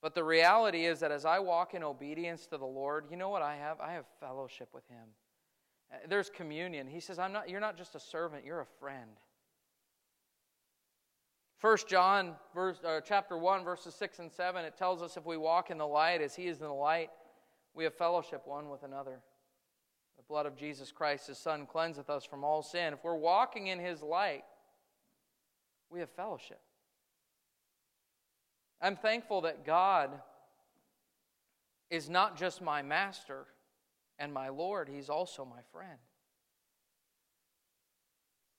But 0.00 0.14
the 0.14 0.24
reality 0.24 0.84
is 0.84 1.00
that 1.00 1.10
as 1.10 1.24
I 1.24 1.38
walk 1.38 1.74
in 1.74 1.82
obedience 1.82 2.46
to 2.48 2.58
the 2.58 2.66
Lord, 2.66 3.06
you 3.10 3.16
know 3.16 3.30
what 3.30 3.42
I 3.42 3.56
have? 3.56 3.80
I 3.80 3.92
have 3.92 4.04
fellowship 4.20 4.68
with 4.74 4.86
him. 4.88 5.08
Uh, 5.92 5.96
there's 6.08 6.28
communion. 6.28 6.86
He 6.86 7.00
says, 7.00 7.18
I'm 7.18 7.32
not, 7.32 7.48
You're 7.48 7.60
not 7.60 7.76
just 7.76 7.94
a 7.94 8.00
servant, 8.00 8.44
you're 8.44 8.60
a 8.60 8.66
friend. 8.80 9.10
1 11.64 11.78
John 11.88 12.34
verse, 12.54 12.76
uh, 12.84 13.00
chapter 13.00 13.38
1, 13.38 13.64
verses 13.64 13.94
6 13.94 14.18
and 14.18 14.30
7, 14.30 14.66
it 14.66 14.76
tells 14.76 15.00
us 15.00 15.16
if 15.16 15.24
we 15.24 15.38
walk 15.38 15.70
in 15.70 15.78
the 15.78 15.86
light 15.86 16.20
as 16.20 16.34
he 16.34 16.46
is 16.46 16.58
in 16.58 16.66
the 16.66 16.70
light, 16.70 17.08
we 17.72 17.84
have 17.84 17.94
fellowship 17.94 18.42
one 18.44 18.68
with 18.68 18.82
another. 18.82 19.22
The 20.18 20.22
blood 20.28 20.44
of 20.44 20.56
Jesus 20.56 20.92
Christ, 20.92 21.28
his 21.28 21.38
Son, 21.38 21.64
cleanseth 21.64 22.10
us 22.10 22.26
from 22.26 22.44
all 22.44 22.62
sin. 22.62 22.92
If 22.92 23.02
we're 23.02 23.16
walking 23.16 23.68
in 23.68 23.78
his 23.78 24.02
light, 24.02 24.44
we 25.88 26.00
have 26.00 26.10
fellowship. 26.10 26.60
I'm 28.82 28.96
thankful 28.96 29.40
that 29.40 29.64
God 29.64 30.10
is 31.88 32.10
not 32.10 32.36
just 32.36 32.60
my 32.60 32.82
master, 32.82 33.46
and 34.18 34.34
my 34.34 34.50
Lord, 34.50 34.90
He's 34.90 35.08
also 35.08 35.46
my 35.46 35.62
friend. 35.72 35.98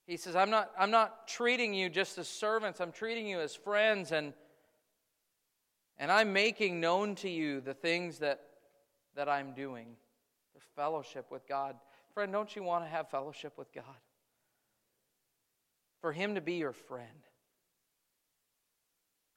He 0.06 0.16
says, 0.16 0.36
I'm 0.36 0.50
not, 0.50 0.70
I'm 0.78 0.92
not 0.92 1.26
treating 1.26 1.74
you 1.74 1.88
just 1.88 2.16
as 2.18 2.28
servants, 2.28 2.80
I'm 2.80 2.92
treating 2.92 3.26
you 3.26 3.40
as 3.40 3.54
friends, 3.54 4.12
and, 4.12 4.32
and 5.98 6.12
I'm 6.12 6.32
making 6.32 6.80
known 6.80 7.16
to 7.16 7.28
you 7.28 7.60
the 7.60 7.74
things 7.74 8.18
that, 8.18 8.40
that 9.16 9.28
I'm 9.28 9.52
doing. 9.52 9.96
The 10.54 10.60
fellowship 10.76 11.26
with 11.30 11.46
God. 11.48 11.76
Friend, 12.14 12.32
don't 12.32 12.54
you 12.54 12.62
want 12.62 12.84
to 12.84 12.88
have 12.88 13.10
fellowship 13.10 13.58
with 13.58 13.72
God? 13.72 13.84
For 16.00 16.12
Him 16.12 16.36
to 16.36 16.40
be 16.40 16.54
your 16.54 16.72
friend. 16.72 17.08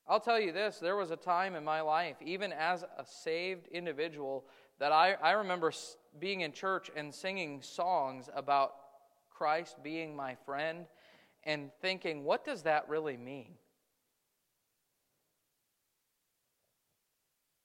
I'll 0.07 0.19
tell 0.19 0.39
you 0.39 0.51
this 0.51 0.77
there 0.77 0.95
was 0.95 1.11
a 1.11 1.15
time 1.15 1.55
in 1.55 1.63
my 1.63 1.81
life, 1.81 2.17
even 2.23 2.53
as 2.53 2.83
a 2.83 3.05
saved 3.05 3.67
individual, 3.67 4.45
that 4.79 4.91
I, 4.91 5.13
I 5.13 5.31
remember 5.31 5.73
being 6.19 6.41
in 6.41 6.51
church 6.51 6.91
and 6.95 7.13
singing 7.13 7.61
songs 7.61 8.29
about 8.35 8.73
Christ 9.39 9.77
being 9.81 10.17
my 10.17 10.35
friend 10.45 10.85
and 11.45 11.71
thinking, 11.81 12.25
what 12.25 12.43
does 12.43 12.63
that 12.63 12.89
really 12.89 13.15
mean? 13.15 13.53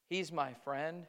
He's 0.08 0.30
my 0.30 0.54
friend. 0.64 1.06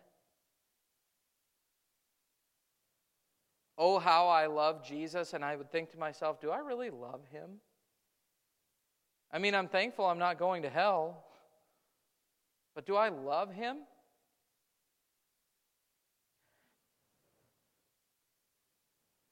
Oh, 3.77 3.99
how 3.99 4.27
I 4.27 4.47
love 4.47 4.83
Jesus. 4.83 5.33
And 5.33 5.45
I 5.45 5.55
would 5.55 5.71
think 5.71 5.91
to 5.91 5.99
myself, 5.99 6.41
do 6.41 6.49
I 6.49 6.57
really 6.57 6.89
love 6.89 7.21
him? 7.31 7.61
I 9.31 9.37
mean, 9.37 9.53
I'm 9.53 9.67
thankful 9.67 10.05
I'm 10.05 10.17
not 10.17 10.39
going 10.39 10.63
to 10.63 10.69
hell, 10.69 11.23
but 12.73 12.87
do 12.87 12.95
I 12.95 13.09
love 13.09 13.53
him? 13.53 13.77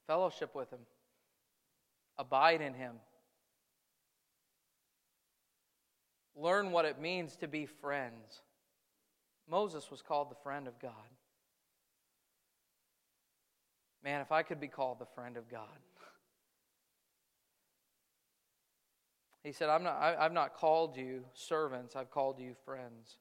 Fellowship 0.07 0.53
with 0.53 0.69
Him, 0.69 0.79
abide 2.17 2.61
in 2.61 2.73
Him. 2.73 2.95
Learn 6.35 6.71
what 6.71 6.85
it 6.85 6.99
means 6.99 7.35
to 7.37 7.47
be 7.47 7.65
friends. 7.65 8.41
Moses 9.49 9.91
was 9.91 10.01
called 10.01 10.31
the 10.31 10.35
friend 10.43 10.67
of 10.67 10.79
God. 10.79 10.91
Man, 14.03 14.21
if 14.21 14.31
I 14.31 14.43
could 14.43 14.59
be 14.59 14.67
called 14.67 14.99
the 14.99 15.05
friend 15.05 15.37
of 15.37 15.49
God. 15.49 15.67
He 19.43 19.51
said, 19.51 19.69
I'm 19.69 19.83
not, 19.83 19.97
I, 20.01 20.23
have 20.23 20.31
not 20.31 20.55
called 20.55 20.95
you 20.95 21.25
servants, 21.33 21.95
I've 21.95 22.09
called 22.09 22.39
you 22.39 22.55
friends. 22.65 23.17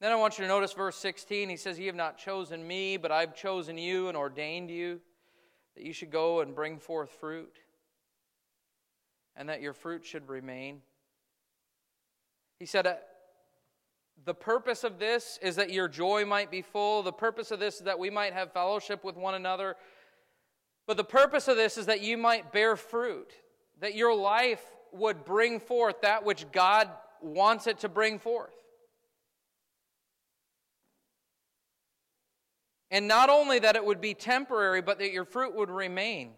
Then 0.00 0.12
I 0.12 0.14
want 0.14 0.38
you 0.38 0.44
to 0.44 0.48
notice 0.48 0.72
verse 0.72 0.96
16. 0.96 1.48
He 1.48 1.56
says, 1.56 1.76
You 1.76 1.86
have 1.86 1.96
not 1.96 2.18
chosen 2.18 2.64
me, 2.64 2.96
but 2.96 3.10
I've 3.10 3.34
chosen 3.34 3.76
you 3.76 4.06
and 4.06 4.16
ordained 4.16 4.70
you 4.70 5.00
that 5.78 5.86
you 5.86 5.92
should 5.92 6.10
go 6.10 6.40
and 6.40 6.56
bring 6.56 6.76
forth 6.76 7.08
fruit, 7.20 7.54
and 9.36 9.48
that 9.48 9.60
your 9.60 9.72
fruit 9.72 10.04
should 10.04 10.28
remain. 10.28 10.80
He 12.58 12.66
said, 12.66 12.84
uh, 12.84 12.94
The 14.24 14.34
purpose 14.34 14.82
of 14.82 14.98
this 14.98 15.38
is 15.40 15.54
that 15.54 15.70
your 15.70 15.86
joy 15.86 16.24
might 16.24 16.50
be 16.50 16.62
full. 16.62 17.04
The 17.04 17.12
purpose 17.12 17.52
of 17.52 17.60
this 17.60 17.76
is 17.76 17.82
that 17.82 17.96
we 17.96 18.10
might 18.10 18.32
have 18.32 18.52
fellowship 18.52 19.04
with 19.04 19.16
one 19.16 19.36
another. 19.36 19.76
But 20.88 20.96
the 20.96 21.04
purpose 21.04 21.46
of 21.46 21.56
this 21.56 21.78
is 21.78 21.86
that 21.86 22.00
you 22.00 22.16
might 22.16 22.50
bear 22.50 22.74
fruit, 22.74 23.30
that 23.78 23.94
your 23.94 24.16
life 24.16 24.64
would 24.92 25.24
bring 25.24 25.60
forth 25.60 26.00
that 26.00 26.24
which 26.24 26.50
God 26.50 26.90
wants 27.22 27.68
it 27.68 27.78
to 27.80 27.88
bring 27.88 28.18
forth. 28.18 28.57
And 32.90 33.06
not 33.06 33.28
only 33.28 33.58
that 33.58 33.76
it 33.76 33.84
would 33.84 34.00
be 34.00 34.14
temporary, 34.14 34.80
but 34.80 34.98
that 34.98 35.12
your 35.12 35.24
fruit 35.24 35.54
would 35.54 35.70
remain. 35.70 36.32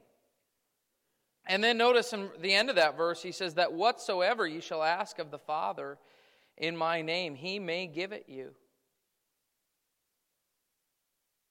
And 1.46 1.62
then 1.62 1.78
notice 1.78 2.12
in 2.12 2.30
the 2.40 2.52
end 2.52 2.70
of 2.70 2.76
that 2.76 2.96
verse, 2.96 3.22
he 3.22 3.32
says, 3.32 3.54
That 3.54 3.72
whatsoever 3.72 4.46
you 4.46 4.60
shall 4.60 4.82
ask 4.82 5.18
of 5.18 5.30
the 5.30 5.38
Father 5.38 5.98
in 6.56 6.76
my 6.76 7.02
name, 7.02 7.34
he 7.34 7.58
may 7.58 7.86
give 7.86 8.12
it 8.12 8.24
you. 8.28 8.50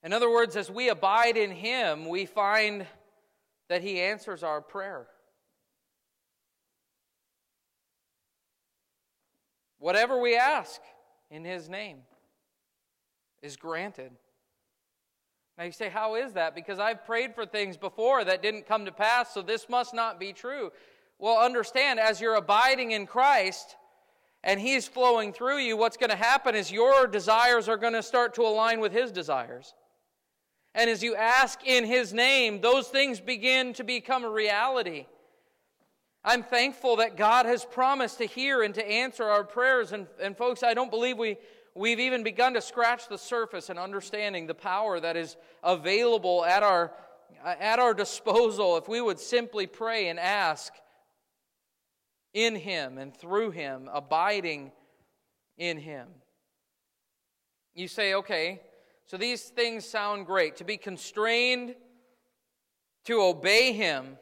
In 0.04 0.14
other 0.14 0.30
words, 0.30 0.56
as 0.56 0.70
we 0.70 0.90
abide 0.90 1.36
in 1.36 1.52
him, 1.52 2.08
we 2.08 2.26
find 2.26 2.86
that 3.68 3.82
he 3.82 4.00
answers 4.00 4.44
our 4.44 4.62
prayer. 4.62 5.08
Whatever 9.80 10.20
we 10.20 10.36
ask 10.36 10.82
in 11.30 11.44
his 11.46 11.70
name 11.70 12.00
is 13.42 13.56
granted. 13.56 14.12
Now 15.60 15.66
you 15.66 15.74
say, 15.74 15.90
How 15.90 16.16
is 16.16 16.34
that? 16.34 16.56
Because 16.56 16.80
I've 16.80 17.06
prayed 17.06 17.36
for 17.36 17.46
things 17.46 17.76
before 17.76 18.24
that 18.24 18.42
didn't 18.42 18.66
come 18.66 18.86
to 18.86 18.94
pass, 18.94 19.34
so 19.34 19.42
this 19.42 19.68
must 19.68 19.94
not 19.94 20.18
be 20.18 20.32
true. 20.32 20.72
Well, 21.20 21.38
understand, 21.38 22.00
as 22.00 22.22
you're 22.22 22.36
abiding 22.36 22.92
in 22.92 23.06
Christ 23.06 23.76
and 24.42 24.58
He's 24.58 24.88
flowing 24.88 25.34
through 25.34 25.58
you, 25.58 25.76
what's 25.76 25.98
going 25.98 26.12
to 26.12 26.16
happen 26.16 26.56
is 26.56 26.72
your 26.72 27.08
desires 27.08 27.68
are 27.68 27.76
going 27.76 27.92
to 27.92 28.02
start 28.02 28.36
to 28.36 28.44
align 28.44 28.80
with 28.80 28.94
His 28.94 29.12
desires. 29.12 29.74
And 30.74 30.90
as 30.90 31.04
you 31.04 31.14
ask 31.18 31.60
in 31.68 31.84
His 31.84 32.14
name, 32.14 32.62
those 32.62 32.88
things 32.88 33.20
begin 33.20 33.74
to 33.74 33.84
become 33.84 34.24
a 34.24 34.30
reality. 34.30 35.08
I'm 36.24 36.44
thankful 36.44 36.98
that 36.98 37.18
God 37.18 37.46
has 37.46 37.66
promised 37.66 38.20
to 38.20 38.26
hear 38.26 38.64
and 38.64 38.74
to 38.76 38.90
answer 38.90 39.26
our 39.26 39.44
prayers. 39.44 39.92
And, 39.92 40.08
and 40.22 40.38
folks, 40.38 40.64
I 40.64 40.74
don't 40.74 40.92
believe 40.92 41.18
we, 41.18 41.36
we've 41.76 42.00
even 42.00 42.24
begun 42.24 42.54
to 42.54 42.62
scratch 42.62 43.08
the 43.08 43.18
surface 43.18 43.70
in 43.70 43.78
understanding 43.78 44.48
the 44.48 44.54
power 44.54 45.00
that 45.00 45.16
is 45.16 45.38
available 45.64 46.44
at 46.46 46.64
our, 46.64 46.92
at 47.44 47.80
our 47.80 47.94
disposal 47.94 48.78
if 48.78 48.88
we 48.88 49.02
would 49.02 49.20
simply 49.20 49.68
pray 49.68 50.08
and 50.10 50.20
ask 50.20 50.74
in 52.34 52.56
Him 52.56 52.98
and 52.98 53.16
through 53.16 53.52
Him, 53.52 53.90
abiding 53.92 54.72
in 55.58 55.78
Him. 55.78 56.08
You 57.74 57.88
say, 57.88 58.16
okay, 58.16 58.62
so 59.06 59.18
these 59.18 59.44
things 59.44 59.86
sound 59.86 60.26
great. 60.26 60.58
To 60.58 60.64
be 60.64 60.78
constrained 60.78 61.76
to 63.06 63.22
obey 63.22 63.74
Him 63.74 64.18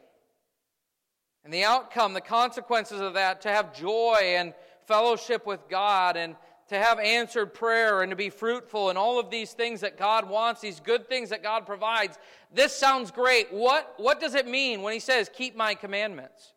and 1.44 1.52
the 1.52 1.64
outcome, 1.64 2.12
the 2.12 2.20
consequences 2.20 3.00
of 3.00 3.14
that, 3.14 3.40
to 3.42 3.48
have 3.48 3.74
joy 3.74 4.34
and 4.36 4.54
fellowship 4.86 5.46
with 5.46 5.68
God 5.68 6.16
and 6.16 6.36
to 6.68 6.78
have 6.78 6.98
answered 6.98 7.54
prayer 7.54 8.02
and 8.02 8.10
to 8.10 8.16
be 8.16 8.30
fruitful 8.30 8.90
and 8.90 8.98
all 8.98 9.18
of 9.18 9.30
these 9.30 9.52
things 9.52 9.80
that 9.80 9.96
God 9.96 10.28
wants, 10.28 10.60
these 10.60 10.80
good 10.80 11.08
things 11.08 11.30
that 11.30 11.42
God 11.42 11.66
provides. 11.66 12.18
This 12.52 12.74
sounds 12.74 13.10
great. 13.10 13.52
What, 13.52 13.94
what 13.96 14.20
does 14.20 14.34
it 14.34 14.46
mean 14.46 14.82
when 14.82 14.92
He 14.92 15.00
says, 15.00 15.30
Keep 15.34 15.56
my 15.56 15.74
commandments? 15.74 16.52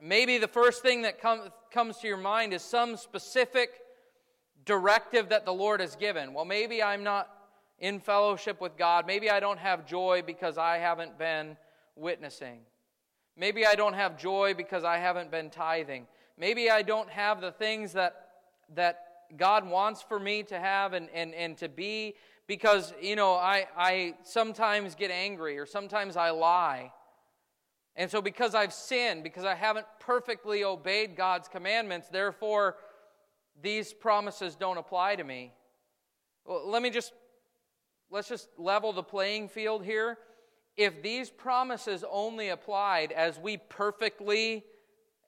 Maybe 0.00 0.38
the 0.38 0.48
first 0.48 0.82
thing 0.82 1.02
that 1.02 1.20
com- 1.20 1.50
comes 1.70 1.98
to 1.98 2.08
your 2.08 2.16
mind 2.16 2.54
is 2.54 2.62
some 2.62 2.96
specific 2.96 3.70
directive 4.64 5.28
that 5.28 5.44
the 5.44 5.52
Lord 5.52 5.80
has 5.80 5.96
given. 5.96 6.32
Well, 6.32 6.44
maybe 6.44 6.82
I'm 6.82 7.02
not 7.02 7.28
in 7.80 7.98
fellowship 7.98 8.60
with 8.60 8.76
God. 8.76 9.06
Maybe 9.06 9.30
I 9.30 9.40
don't 9.40 9.58
have 9.58 9.86
joy 9.86 10.22
because 10.24 10.58
I 10.58 10.78
haven't 10.78 11.18
been 11.18 11.56
witnessing. 11.96 12.60
Maybe 13.36 13.66
I 13.66 13.74
don't 13.74 13.94
have 13.94 14.18
joy 14.18 14.54
because 14.54 14.84
I 14.84 14.98
haven't 14.98 15.30
been 15.30 15.50
tithing. 15.50 16.06
Maybe 16.40 16.70
I 16.70 16.80
don't 16.80 17.10
have 17.10 17.42
the 17.42 17.52
things 17.52 17.92
that, 17.92 18.28
that 18.74 19.04
God 19.36 19.68
wants 19.68 20.00
for 20.00 20.18
me 20.18 20.42
to 20.44 20.58
have 20.58 20.94
and, 20.94 21.10
and, 21.12 21.34
and 21.34 21.54
to 21.58 21.68
be 21.68 22.14
because, 22.46 22.94
you 22.98 23.14
know, 23.14 23.34
I, 23.34 23.66
I 23.76 24.14
sometimes 24.22 24.94
get 24.94 25.10
angry 25.10 25.58
or 25.58 25.66
sometimes 25.66 26.16
I 26.16 26.30
lie. 26.30 26.92
And 27.94 28.10
so, 28.10 28.22
because 28.22 28.54
I've 28.54 28.72
sinned, 28.72 29.22
because 29.22 29.44
I 29.44 29.54
haven't 29.54 29.84
perfectly 29.98 30.64
obeyed 30.64 31.14
God's 31.14 31.46
commandments, 31.46 32.08
therefore, 32.08 32.76
these 33.60 33.92
promises 33.92 34.56
don't 34.56 34.78
apply 34.78 35.16
to 35.16 35.24
me. 35.24 35.52
Well, 36.46 36.70
let 36.70 36.80
me 36.80 36.88
just, 36.88 37.12
let's 38.10 38.30
just 38.30 38.48
level 38.56 38.94
the 38.94 39.02
playing 39.02 39.50
field 39.50 39.84
here 39.84 40.16
if 40.78 41.02
these 41.02 41.28
promises 41.28 42.02
only 42.10 42.48
applied 42.48 43.12
as 43.12 43.38
we 43.38 43.58
perfectly 43.58 44.64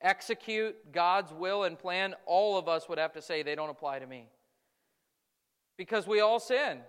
execute 0.03 0.91
God's 0.91 1.31
will 1.31 1.63
and 1.63 1.79
plan, 1.79 2.13
all 2.25 2.57
of 2.57 2.67
us 2.67 2.87
would 2.89 2.97
have 2.97 3.13
to 3.13 3.21
say 3.21 3.41
they 3.41 3.55
don't 3.55 3.69
apply 3.69 3.99
to 3.99 4.05
me. 4.05 4.27
Because 5.77 6.05
we 6.05 6.19
all 6.19 6.39
sin. 6.39 6.79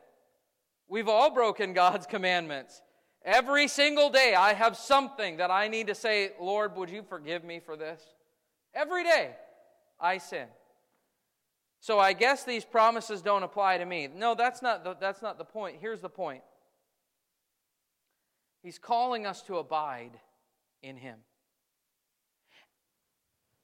We've 0.89 1.09
all 1.09 1.31
broken 1.31 1.73
God's 1.73 2.07
commandments. 2.11 2.83
Every 3.25 3.69
single 3.69 4.11
day, 4.11 4.35
I 4.35 4.53
have 4.53 4.77
something 4.77 5.39
that 5.39 5.51
I 5.51 5.69
need 5.69 5.87
to 5.87 5.95
say, 5.95 6.33
Lord, 6.39 6.77
would 6.77 6.91
you 6.91 7.03
forgive 7.03 7.43
me 7.43 7.59
for 7.59 7.75
this? 7.75 8.03
Every 8.75 9.03
day, 9.03 9.31
I 9.99 10.19
sin. 10.19 10.47
So 11.81 11.99
I 11.99 12.13
guess 12.13 12.45
these 12.45 12.65
promises 12.65 13.23
don't 13.23 13.43
apply 13.43 13.79
to 13.79 13.87
me. 13.87 14.09
No, 14.15 14.35
that's 14.35 14.61
not 14.61 14.85
the, 14.85 14.97
that's 14.99 15.23
not 15.23 15.39
the 15.39 15.45
point. 15.45 15.77
Here's 15.81 16.01
the 16.01 16.09
point 16.09 16.43
He's 18.63 18.79
calling 18.79 19.27
us 19.27 19.43
to 19.43 19.59
abide 19.59 20.19
in 20.83 20.97
Him. 20.97 21.19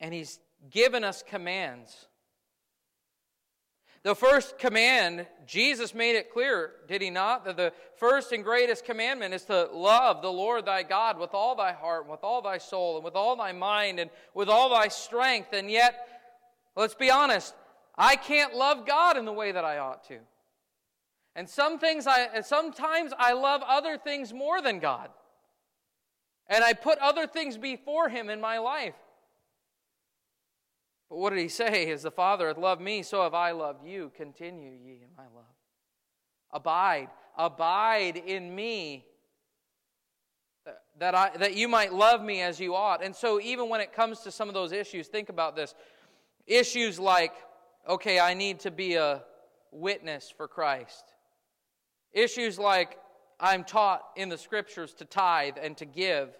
And 0.00 0.14
He's 0.14 0.38
given 0.70 1.04
us 1.04 1.22
commands. 1.22 2.06
The 4.02 4.14
first 4.14 4.58
command, 4.58 5.26
Jesus 5.46 5.94
made 5.94 6.16
it 6.16 6.32
clear, 6.32 6.72
did 6.88 7.02
he 7.02 7.10
not? 7.10 7.44
That 7.44 7.58
the 7.58 7.74
first 7.96 8.32
and 8.32 8.42
greatest 8.42 8.86
commandment 8.86 9.34
is 9.34 9.44
to 9.44 9.68
love 9.74 10.22
the 10.22 10.32
Lord 10.32 10.64
thy 10.64 10.84
God 10.84 11.18
with 11.18 11.34
all 11.34 11.54
thy 11.54 11.72
heart, 11.72 12.02
and 12.02 12.10
with 12.10 12.24
all 12.24 12.40
thy 12.40 12.56
soul, 12.56 12.96
and 12.96 13.04
with 13.04 13.14
all 13.14 13.36
thy 13.36 13.52
mind, 13.52 14.00
and 14.00 14.10
with 14.32 14.48
all 14.48 14.70
thy 14.70 14.88
strength. 14.88 15.52
And 15.52 15.70
yet, 15.70 16.08
let's 16.76 16.94
be 16.94 17.10
honest, 17.10 17.54
I 17.94 18.16
can't 18.16 18.54
love 18.54 18.86
God 18.86 19.18
in 19.18 19.26
the 19.26 19.34
way 19.34 19.52
that 19.52 19.66
I 19.66 19.76
ought 19.76 20.04
to. 20.08 20.18
And 21.36 21.46
some 21.46 21.78
things 21.78 22.06
I, 22.06 22.40
sometimes 22.40 23.12
I 23.18 23.34
love 23.34 23.60
other 23.66 23.98
things 23.98 24.32
more 24.32 24.62
than 24.62 24.78
God. 24.78 25.10
And 26.48 26.64
I 26.64 26.72
put 26.72 26.98
other 27.00 27.26
things 27.26 27.58
before 27.58 28.08
him 28.08 28.30
in 28.30 28.40
my 28.40 28.58
life. 28.58 28.94
But 31.10 31.18
what 31.18 31.30
did 31.30 31.40
he 31.40 31.48
say? 31.48 31.90
As 31.90 32.04
the 32.04 32.10
Father 32.10 32.48
hath 32.48 32.56
loved 32.56 32.80
me, 32.80 33.02
so 33.02 33.22
have 33.22 33.34
I 33.34 33.50
loved 33.50 33.84
you. 33.84 34.12
Continue 34.16 34.70
ye 34.70 35.02
in 35.02 35.08
my 35.16 35.24
love. 35.34 35.44
Abide, 36.52 37.08
abide 37.36 38.16
in 38.16 38.54
me, 38.54 39.04
that, 40.98 41.14
I, 41.14 41.36
that 41.38 41.56
you 41.56 41.68
might 41.68 41.92
love 41.92 42.22
me 42.22 42.42
as 42.42 42.60
you 42.60 42.74
ought. 42.74 43.02
And 43.02 43.14
so, 43.14 43.40
even 43.40 43.68
when 43.68 43.80
it 43.80 43.92
comes 43.92 44.20
to 44.20 44.30
some 44.30 44.48
of 44.48 44.54
those 44.54 44.72
issues, 44.72 45.08
think 45.08 45.28
about 45.28 45.56
this. 45.56 45.74
Issues 46.46 46.98
like, 46.98 47.32
okay, 47.88 48.20
I 48.20 48.34
need 48.34 48.60
to 48.60 48.70
be 48.70 48.94
a 48.94 49.22
witness 49.72 50.32
for 50.36 50.46
Christ. 50.46 51.04
Issues 52.12 52.58
like 52.58 52.98
I'm 53.38 53.64
taught 53.64 54.02
in 54.16 54.28
the 54.28 54.38
scriptures 54.38 54.92
to 54.94 55.04
tithe 55.04 55.56
and 55.60 55.76
to 55.78 55.84
give. 55.84 56.36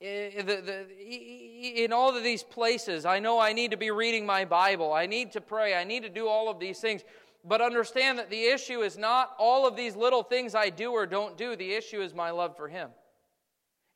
In 0.00 1.92
all 1.92 2.16
of 2.16 2.22
these 2.22 2.42
places, 2.42 3.06
I 3.06 3.20
know 3.20 3.38
I 3.38 3.52
need 3.52 3.70
to 3.70 3.76
be 3.76 3.90
reading 3.90 4.26
my 4.26 4.44
Bible. 4.44 4.92
I 4.92 5.06
need 5.06 5.32
to 5.32 5.40
pray. 5.40 5.74
I 5.74 5.84
need 5.84 6.02
to 6.02 6.08
do 6.08 6.28
all 6.28 6.50
of 6.50 6.58
these 6.58 6.80
things. 6.80 7.02
But 7.44 7.60
understand 7.60 8.18
that 8.18 8.30
the 8.30 8.44
issue 8.44 8.80
is 8.80 8.98
not 8.98 9.34
all 9.38 9.66
of 9.66 9.76
these 9.76 9.96
little 9.96 10.22
things 10.22 10.54
I 10.54 10.70
do 10.70 10.92
or 10.92 11.06
don't 11.06 11.36
do. 11.36 11.56
The 11.56 11.72
issue 11.72 12.00
is 12.00 12.14
my 12.14 12.30
love 12.30 12.56
for 12.56 12.68
Him. 12.68 12.90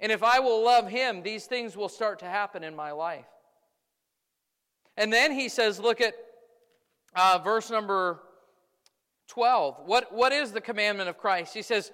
And 0.00 0.12
if 0.12 0.22
I 0.22 0.38
will 0.38 0.64
love 0.64 0.88
Him, 0.88 1.22
these 1.22 1.46
things 1.46 1.76
will 1.76 1.88
start 1.88 2.20
to 2.20 2.26
happen 2.26 2.62
in 2.62 2.76
my 2.76 2.92
life. 2.92 3.26
And 4.96 5.12
then 5.12 5.32
he 5.32 5.48
says, 5.48 5.78
look 5.78 6.00
at 6.00 6.14
uh, 7.14 7.38
verse 7.38 7.70
number 7.70 8.20
12. 9.28 9.82
What, 9.86 10.12
what 10.12 10.32
is 10.32 10.50
the 10.52 10.60
commandment 10.60 11.08
of 11.08 11.16
Christ? 11.16 11.54
He 11.54 11.62
says 11.62 11.92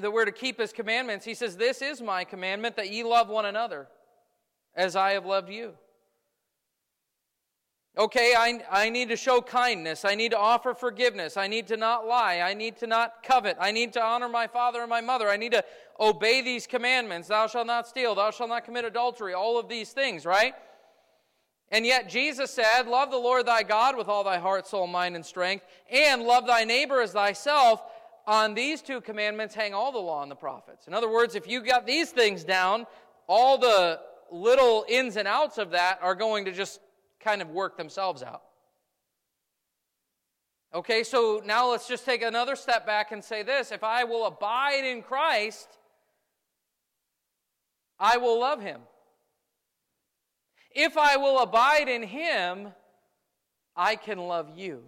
that 0.00 0.10
we're 0.10 0.24
to 0.24 0.32
keep 0.32 0.60
his 0.60 0.72
commandments. 0.72 1.24
He 1.24 1.34
says, 1.34 1.56
This 1.56 1.82
is 1.82 2.00
my 2.00 2.24
commandment 2.24 2.76
that 2.76 2.90
ye 2.90 3.02
love 3.04 3.28
one 3.28 3.44
another 3.44 3.88
as 4.74 4.96
I 4.96 5.12
have 5.12 5.26
loved 5.26 5.50
you. 5.50 5.72
Okay, 7.98 8.32
I, 8.36 8.60
I 8.70 8.90
need 8.90 9.08
to 9.08 9.16
show 9.16 9.40
kindness. 9.40 10.04
I 10.04 10.14
need 10.14 10.30
to 10.30 10.38
offer 10.38 10.72
forgiveness. 10.72 11.36
I 11.36 11.48
need 11.48 11.66
to 11.66 11.76
not 11.76 12.06
lie. 12.06 12.38
I 12.40 12.54
need 12.54 12.76
to 12.76 12.86
not 12.86 13.24
covet. 13.24 13.56
I 13.60 13.72
need 13.72 13.92
to 13.94 14.02
honor 14.02 14.28
my 14.28 14.46
father 14.46 14.80
and 14.80 14.88
my 14.88 15.00
mother. 15.00 15.28
I 15.28 15.36
need 15.36 15.50
to 15.50 15.64
obey 15.98 16.40
these 16.40 16.64
commandments. 16.64 17.26
Thou 17.26 17.48
shalt 17.48 17.66
not 17.66 17.88
steal. 17.88 18.14
Thou 18.14 18.30
shalt 18.30 18.50
not 18.50 18.64
commit 18.64 18.84
adultery. 18.84 19.34
All 19.34 19.58
of 19.58 19.68
these 19.68 19.90
things, 19.90 20.24
right? 20.24 20.54
And 21.70 21.84
yet 21.84 22.08
Jesus 22.08 22.52
said, 22.52 22.86
Love 22.86 23.10
the 23.10 23.18
Lord 23.18 23.46
thy 23.46 23.64
God 23.64 23.96
with 23.96 24.06
all 24.06 24.22
thy 24.22 24.38
heart, 24.38 24.68
soul, 24.68 24.86
mind, 24.86 25.16
and 25.16 25.26
strength, 25.26 25.64
and 25.90 26.22
love 26.22 26.46
thy 26.46 26.62
neighbor 26.62 27.00
as 27.00 27.12
thyself. 27.12 27.82
On 28.28 28.52
these 28.52 28.82
two 28.82 29.00
commandments 29.00 29.54
hang 29.54 29.72
all 29.72 29.90
the 29.90 29.98
law 29.98 30.20
and 30.20 30.30
the 30.30 30.36
prophets. 30.36 30.86
In 30.86 30.92
other 30.92 31.10
words, 31.10 31.34
if 31.34 31.48
you 31.48 31.62
got 31.62 31.86
these 31.86 32.10
things 32.10 32.44
down, 32.44 32.86
all 33.26 33.56
the 33.56 34.00
little 34.30 34.84
ins 34.86 35.16
and 35.16 35.26
outs 35.26 35.56
of 35.56 35.70
that 35.70 35.98
are 36.02 36.14
going 36.14 36.44
to 36.44 36.52
just 36.52 36.78
kind 37.20 37.40
of 37.40 37.48
work 37.48 37.78
themselves 37.78 38.22
out. 38.22 38.42
Okay, 40.74 41.04
so 41.04 41.40
now 41.46 41.70
let's 41.70 41.88
just 41.88 42.04
take 42.04 42.20
another 42.20 42.54
step 42.54 42.84
back 42.84 43.12
and 43.12 43.24
say 43.24 43.42
this 43.42 43.72
if 43.72 43.82
I 43.82 44.04
will 44.04 44.26
abide 44.26 44.84
in 44.84 45.00
Christ, 45.00 45.78
I 47.98 48.18
will 48.18 48.38
love 48.38 48.60
him. 48.60 48.82
If 50.72 50.98
I 50.98 51.16
will 51.16 51.38
abide 51.38 51.88
in 51.88 52.02
him, 52.02 52.74
I 53.74 53.96
can 53.96 54.18
love 54.18 54.50
you. 54.54 54.82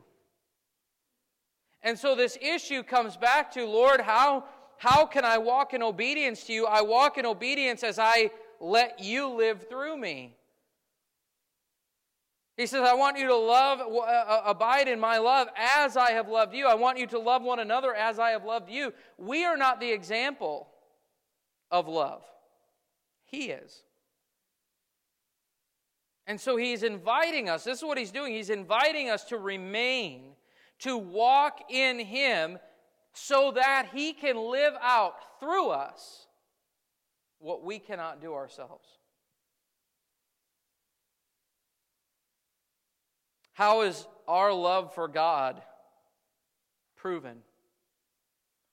And 1.82 1.98
so 1.98 2.14
this 2.14 2.36
issue 2.40 2.82
comes 2.82 3.16
back 3.16 3.52
to 3.52 3.66
Lord, 3.66 4.00
how, 4.00 4.44
how 4.76 5.06
can 5.06 5.24
I 5.24 5.38
walk 5.38 5.72
in 5.72 5.82
obedience 5.82 6.44
to 6.44 6.52
you? 6.52 6.66
I 6.66 6.82
walk 6.82 7.16
in 7.16 7.24
obedience 7.24 7.82
as 7.82 7.98
I 7.98 8.30
let 8.60 9.00
you 9.00 9.28
live 9.28 9.68
through 9.68 9.96
me. 9.96 10.36
He 12.56 12.66
says, 12.66 12.86
I 12.86 12.92
want 12.92 13.16
you 13.16 13.26
to 13.28 13.36
love, 13.36 13.80
uh, 13.80 13.98
uh, 14.00 14.42
abide 14.44 14.86
in 14.86 15.00
my 15.00 15.16
love 15.16 15.48
as 15.56 15.96
I 15.96 16.10
have 16.10 16.28
loved 16.28 16.54
you. 16.54 16.66
I 16.66 16.74
want 16.74 16.98
you 16.98 17.06
to 17.06 17.18
love 17.18 17.42
one 17.42 17.58
another 17.58 17.94
as 17.94 18.18
I 18.18 18.30
have 18.30 18.44
loved 18.44 18.68
you. 18.68 18.92
We 19.16 19.46
are 19.46 19.56
not 19.56 19.80
the 19.80 19.90
example 19.90 20.68
of 21.70 21.88
love, 21.88 22.22
He 23.24 23.50
is. 23.50 23.82
And 26.26 26.38
so 26.38 26.58
He's 26.58 26.82
inviting 26.82 27.48
us, 27.48 27.64
this 27.64 27.78
is 27.78 27.84
what 27.84 27.96
He's 27.96 28.12
doing. 28.12 28.34
He's 28.34 28.50
inviting 28.50 29.08
us 29.08 29.24
to 29.24 29.38
remain 29.38 30.32
to 30.80 30.96
walk 30.96 31.60
in 31.70 31.98
Him 31.98 32.58
so 33.12 33.52
that 33.52 33.88
He 33.92 34.12
can 34.12 34.36
live 34.36 34.74
out 34.80 35.14
through 35.38 35.70
us 35.70 36.26
what 37.38 37.64
we 37.64 37.78
cannot 37.78 38.20
do 38.20 38.34
ourselves. 38.34 38.86
How 43.52 43.82
is 43.82 44.06
our 44.26 44.52
love 44.52 44.94
for 44.94 45.08
God 45.08 45.60
proven? 46.96 47.38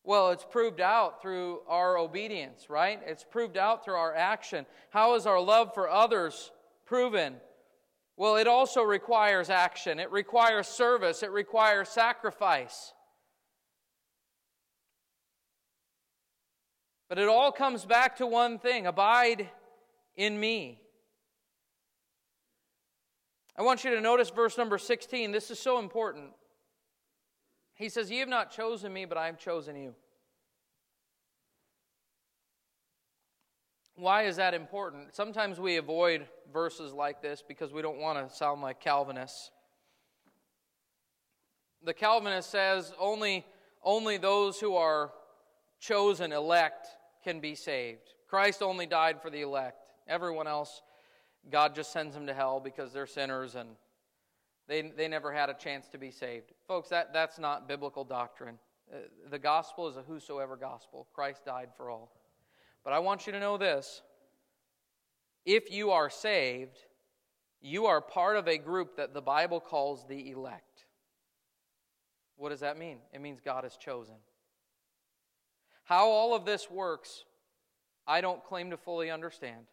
Well, 0.04 0.32
it's 0.32 0.46
proved 0.46 0.80
out 0.80 1.22
through 1.22 1.60
our 1.68 1.98
obedience, 1.98 2.70
right? 2.70 3.02
It's 3.06 3.26
proved 3.26 3.58
out 3.58 3.84
through 3.84 3.96
our 3.96 4.16
action. 4.16 4.66
How 4.90 5.16
is 5.16 5.26
our 5.26 5.42
love 5.42 5.74
for 5.74 5.90
others 5.90 6.52
proven? 6.86 7.36
Well, 8.18 8.38
it 8.38 8.48
also 8.48 8.82
requires 8.82 9.52
action, 9.52 10.00
it 10.00 10.12
requires 10.12 10.68
service, 10.68 11.22
it 11.22 11.32
requires 11.32 11.88
sacrifice. 11.88 12.94
But 17.08 17.20
it 17.20 17.30
all 17.30 17.52
comes 17.52 17.86
back 17.86 18.18
to 18.18 18.26
one 18.26 18.58
thing 18.58 18.88
abide 18.88 19.50
in 20.16 20.38
me. 20.38 20.82
I 23.56 23.62
want 23.62 23.84
you 23.84 23.92
to 23.92 24.02
notice 24.02 24.30
verse 24.32 24.58
number 24.58 24.80
16. 24.80 25.32
This 25.32 25.50
is 25.50 25.60
so 25.60 25.80
important. 25.80 26.32
He 27.76 27.88
says, 27.90 28.10
Ye 28.10 28.18
have 28.20 28.28
not 28.28 28.52
chosen 28.52 28.92
me, 28.92 29.06
but 29.06 29.18
I 29.18 29.28
have 29.28 29.38
chosen 29.38 29.76
you. 29.76 29.96
Why 33.98 34.24
is 34.24 34.36
that 34.36 34.54
important? 34.54 35.16
Sometimes 35.16 35.60
we 35.60 35.78
avoid 35.78 36.28
verses 36.54 36.94
like 36.94 37.20
this 37.20 37.44
because 37.46 37.74
we 37.74 37.82
don't 37.82 37.98
want 37.98 38.30
to 38.30 38.34
sound 38.36 38.62
like 38.62 38.80
Calvinists. 38.80 39.50
The 41.84 41.96
Calvinist 41.96 42.52
says 42.52 42.94
only, 43.00 43.44
only 43.84 44.18
those 44.18 44.60
who 44.60 44.76
are 44.76 45.12
chosen, 45.80 46.32
elect, 46.32 46.88
can 47.24 47.40
be 47.40 47.56
saved. 47.56 48.14
Christ 48.30 48.62
only 48.62 48.86
died 48.86 49.20
for 49.20 49.32
the 49.32 49.42
elect. 49.42 49.80
Everyone 50.08 50.46
else, 50.46 50.84
God 51.50 51.74
just 51.74 51.92
sends 51.92 52.14
them 52.14 52.28
to 52.28 52.36
hell 52.36 52.60
because 52.60 52.94
they're 52.94 53.08
sinners 53.08 53.56
and 53.56 53.70
they, 54.68 54.92
they 54.96 55.08
never 55.08 55.34
had 55.34 55.50
a 55.50 55.56
chance 55.56 55.88
to 55.90 55.98
be 55.98 56.12
saved. 56.12 56.52
Folks, 56.68 56.90
that, 56.90 57.14
that's 57.14 57.40
not 57.40 57.68
biblical 57.68 58.04
doctrine. 58.04 58.60
Uh, 58.94 58.98
the 59.32 59.40
gospel 59.40 59.88
is 59.88 59.98
a 59.98 60.04
whosoever 60.04 60.56
gospel. 60.56 61.08
Christ 61.14 61.46
died 61.46 61.70
for 61.76 61.90
all. 61.90 62.12
But 62.88 62.94
I 62.94 63.00
want 63.00 63.28
you 63.28 63.34
to 63.34 63.40
know 63.42 63.58
this 63.58 64.02
if 65.46 65.70
you 65.70 65.92
are 65.92 66.10
saved, 66.10 66.78
you 67.60 67.88
are 67.88 68.00
part 68.00 68.38
of 68.38 68.48
a 68.48 68.58
group 68.58 68.96
that 68.96 69.14
the 69.14 69.22
Bible 69.22 69.60
calls 69.60 70.06
the 70.08 70.32
elect. 70.32 70.86
What 72.38 72.48
does 72.48 72.62
that 72.62 72.78
mean? 72.78 73.00
It 73.12 73.20
means 73.20 73.42
God 73.44 73.66
has 73.66 73.76
chosen. 73.76 74.16
How 75.84 76.08
all 76.08 76.34
of 76.34 76.46
this 76.46 76.72
works, 76.72 77.26
I 78.08 78.22
don't 78.22 78.42
claim 78.42 78.70
to 78.70 78.78
fully 78.78 79.12
understand. 79.12 79.66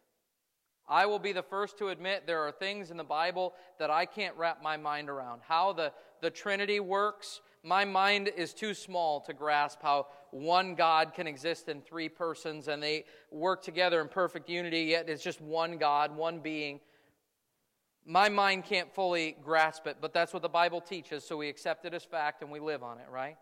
I 0.85 1.05
will 1.05 1.19
be 1.19 1.31
the 1.31 1.41
first 1.41 1.77
to 1.77 1.87
admit 1.87 2.27
there 2.27 2.41
are 2.41 2.51
things 2.51 2.91
in 2.91 2.97
the 2.97 3.05
Bible 3.05 3.53
that 3.79 3.89
I 3.89 4.05
can't 4.05 4.35
wrap 4.35 4.61
my 4.61 4.75
mind 4.75 5.09
around. 5.09 5.39
How 5.47 5.71
the, 5.71 5.93
the 6.21 6.31
Trinity 6.31 6.81
works, 6.81 7.39
my 7.63 7.85
mind 7.85 8.29
is 8.35 8.53
too 8.53 8.73
small 8.73 9.21
to 9.21 9.33
grasp 9.33 9.79
how 9.81 10.07
one 10.35 10.75
God 10.75 11.13
can 11.13 11.27
exist 11.27 11.69
in 11.69 11.81
three 11.81 12.09
persons 12.09 12.67
and 12.67 12.83
they 12.83 13.05
work 13.31 13.63
together 13.63 14.01
in 14.01 14.09
perfect 14.09 14.49
unity, 14.49 14.81
yet 14.81 15.07
it's 15.07 15.23
just 15.23 15.39
one 15.39 15.77
God, 15.77 16.15
one 16.15 16.39
being. 16.39 16.81
My 18.05 18.29
mind 18.29 18.65
can't 18.65 18.93
fully 18.93 19.35
grasp 19.43 19.87
it, 19.87 19.97
but 20.01 20.13
that's 20.13 20.33
what 20.33 20.41
the 20.41 20.49
Bible 20.49 20.81
teaches, 20.81 21.23
so 21.25 21.37
we 21.37 21.49
accept 21.49 21.85
it 21.85 21.93
as 21.93 22.03
fact 22.03 22.41
and 22.41 22.51
we 22.51 22.59
live 22.59 22.83
on 22.83 22.99
it, 22.99 23.07
right? 23.09 23.37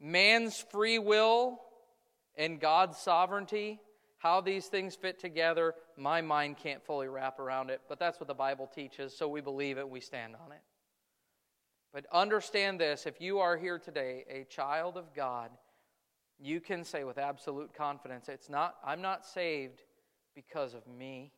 man's 0.00 0.64
free 0.70 0.98
will 0.98 1.60
and 2.36 2.60
God's 2.60 2.98
sovereignty, 2.98 3.80
how 4.18 4.40
these 4.40 4.66
things 4.66 4.94
fit 4.94 5.18
together, 5.18 5.74
my 5.96 6.20
mind 6.20 6.56
can't 6.56 6.84
fully 6.84 7.08
wrap 7.08 7.38
around 7.38 7.70
it, 7.70 7.80
but 7.88 7.98
that's 7.98 8.20
what 8.20 8.28
the 8.28 8.34
Bible 8.34 8.70
teaches, 8.72 9.16
so 9.16 9.28
we 9.28 9.40
believe 9.40 9.78
it, 9.78 9.88
we 9.88 10.00
stand 10.00 10.34
on 10.34 10.52
it. 10.52 10.60
But 11.92 12.06
understand 12.12 12.80
this 12.80 13.06
if 13.06 13.20
you 13.20 13.38
are 13.38 13.56
here 13.56 13.78
today, 13.78 14.24
a 14.28 14.44
child 14.44 14.96
of 14.96 15.14
God, 15.14 15.50
you 16.38 16.60
can 16.60 16.84
say 16.84 17.04
with 17.04 17.18
absolute 17.18 17.74
confidence, 17.74 18.28
it's 18.28 18.48
not, 18.48 18.76
I'm 18.84 19.02
not 19.02 19.26
saved 19.26 19.82
because 20.34 20.74
of 20.74 20.86
me. 20.86 21.32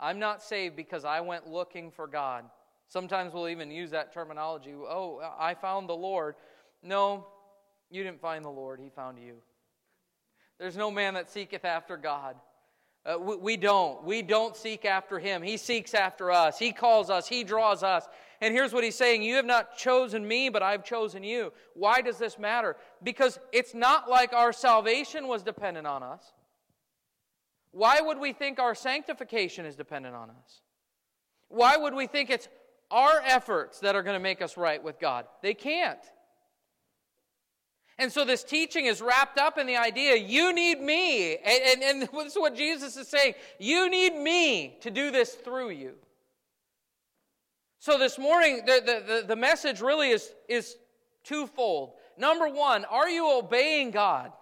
I'm 0.00 0.18
not 0.18 0.42
saved 0.42 0.74
because 0.74 1.04
I 1.04 1.20
went 1.20 1.46
looking 1.46 1.90
for 1.90 2.06
God. 2.06 2.44
Sometimes 2.88 3.32
we'll 3.32 3.48
even 3.48 3.70
use 3.70 3.90
that 3.92 4.12
terminology. 4.12 4.72
Oh, 4.72 5.20
I 5.38 5.54
found 5.54 5.88
the 5.88 5.94
Lord. 5.94 6.34
No, 6.82 7.26
you 7.90 8.02
didn't 8.02 8.20
find 8.20 8.44
the 8.44 8.50
Lord, 8.50 8.80
He 8.80 8.90
found 8.90 9.18
you. 9.18 9.36
There's 10.58 10.76
no 10.76 10.90
man 10.90 11.14
that 11.14 11.30
seeketh 11.30 11.64
after 11.64 11.96
God. 11.96 12.36
Uh, 13.04 13.18
we, 13.18 13.36
we 13.36 13.56
don't. 13.56 14.04
We 14.04 14.22
don't 14.22 14.56
seek 14.56 14.84
after 14.84 15.18
Him. 15.18 15.42
He 15.42 15.56
seeks 15.56 15.94
after 15.94 16.30
us. 16.30 16.58
He 16.58 16.72
calls 16.72 17.10
us. 17.10 17.26
He 17.26 17.42
draws 17.42 17.82
us. 17.82 18.06
And 18.40 18.54
here's 18.54 18.72
what 18.72 18.84
He's 18.84 18.94
saying 18.94 19.22
You 19.22 19.36
have 19.36 19.44
not 19.44 19.76
chosen 19.76 20.26
me, 20.26 20.48
but 20.48 20.62
I've 20.62 20.84
chosen 20.84 21.22
you. 21.24 21.52
Why 21.74 22.00
does 22.00 22.18
this 22.18 22.38
matter? 22.38 22.76
Because 23.02 23.38
it's 23.52 23.74
not 23.74 24.08
like 24.08 24.32
our 24.32 24.52
salvation 24.52 25.26
was 25.26 25.42
dependent 25.42 25.86
on 25.86 26.02
us. 26.02 26.32
Why 27.72 28.00
would 28.00 28.18
we 28.18 28.32
think 28.32 28.58
our 28.58 28.74
sanctification 28.74 29.64
is 29.64 29.76
dependent 29.76 30.14
on 30.14 30.30
us? 30.30 30.60
Why 31.48 31.76
would 31.76 31.94
we 31.94 32.06
think 32.06 32.30
it's 32.30 32.48
our 32.90 33.20
efforts 33.24 33.80
that 33.80 33.96
are 33.96 34.02
going 34.02 34.16
to 34.16 34.22
make 34.22 34.42
us 34.42 34.56
right 34.56 34.82
with 34.82 35.00
God? 35.00 35.26
They 35.42 35.54
can't. 35.54 35.98
And 38.02 38.10
so 38.10 38.24
this 38.24 38.42
teaching 38.42 38.86
is 38.86 39.00
wrapped 39.00 39.38
up 39.38 39.58
in 39.58 39.66
the 39.68 39.76
idea 39.76 40.16
you 40.16 40.52
need 40.52 40.80
me. 40.80 41.36
And, 41.36 41.62
and, 41.64 41.82
and 41.84 42.02
this 42.12 42.32
is 42.32 42.36
what 42.36 42.56
Jesus 42.56 42.96
is 42.96 43.06
saying. 43.06 43.34
You 43.60 43.88
need 43.88 44.16
me 44.16 44.76
to 44.80 44.90
do 44.90 45.12
this 45.12 45.34
through 45.34 45.70
you. 45.70 45.92
So 47.78 47.98
this 47.98 48.18
morning, 48.18 48.62
the, 48.66 49.04
the, 49.06 49.24
the 49.28 49.36
message 49.36 49.80
really 49.80 50.10
is, 50.10 50.34
is 50.48 50.74
twofold. 51.22 51.92
Number 52.18 52.48
one, 52.48 52.84
are 52.86 53.08
you 53.08 53.38
obeying 53.38 53.92
God? 53.92 54.32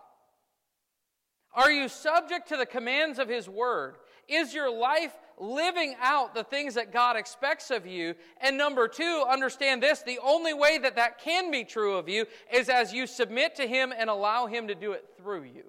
Are 1.53 1.71
you 1.71 1.91
subject 1.91 2.49
to 2.49 2.57
the 2.57 2.65
commands 2.65 3.19
of 3.19 3.29
His 3.29 3.47
Word? 3.47 3.97
Is 4.27 4.55
your 4.55 4.75
life 4.75 5.13
living 5.41 5.97
out 6.01 6.35
the 6.35 6.45
things 6.45 6.75
that 6.75 6.93
God 6.93 7.17
expects 7.17 7.71
of 7.71 7.87
you. 7.87 8.15
And 8.41 8.59
number 8.59 8.87
two, 8.87 9.25
understand 9.29 9.83
this 9.83 10.03
the 10.03 10.19
only 10.23 10.55
way 10.55 10.79
that 10.79 10.97
that 10.97 11.19
can 11.19 11.51
be 11.51 11.65
true 11.65 11.97
of 11.97 12.09
you 12.09 12.27
is 12.53 12.69
as 12.69 12.93
you 12.93 13.07
submit 13.07 13.57
to 13.57 13.67
Him 13.67 13.93
and 13.97 14.11
allow 14.11 14.47
Him 14.47 14.69
to 14.69 14.75
do 14.75 14.93
it 14.93 15.05
through 15.17 15.45
you. 15.45 15.65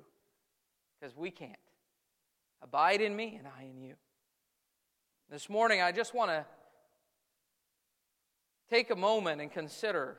Because 0.99 1.15
we 1.15 1.32
can't. 1.32 1.55
Abide 2.61 3.01
in 3.01 3.15
me 3.15 3.36
and 3.39 3.47
I 3.47 3.63
in 3.63 3.82
you. 3.82 3.95
This 5.32 5.49
morning, 5.49 5.82
I 5.82 5.91
just 5.91 6.13
want 6.13 6.30
to 6.30 6.45
take 8.69 8.91
a 8.91 8.95
moment 8.95 9.41
and 9.41 9.51
consider 9.51 10.17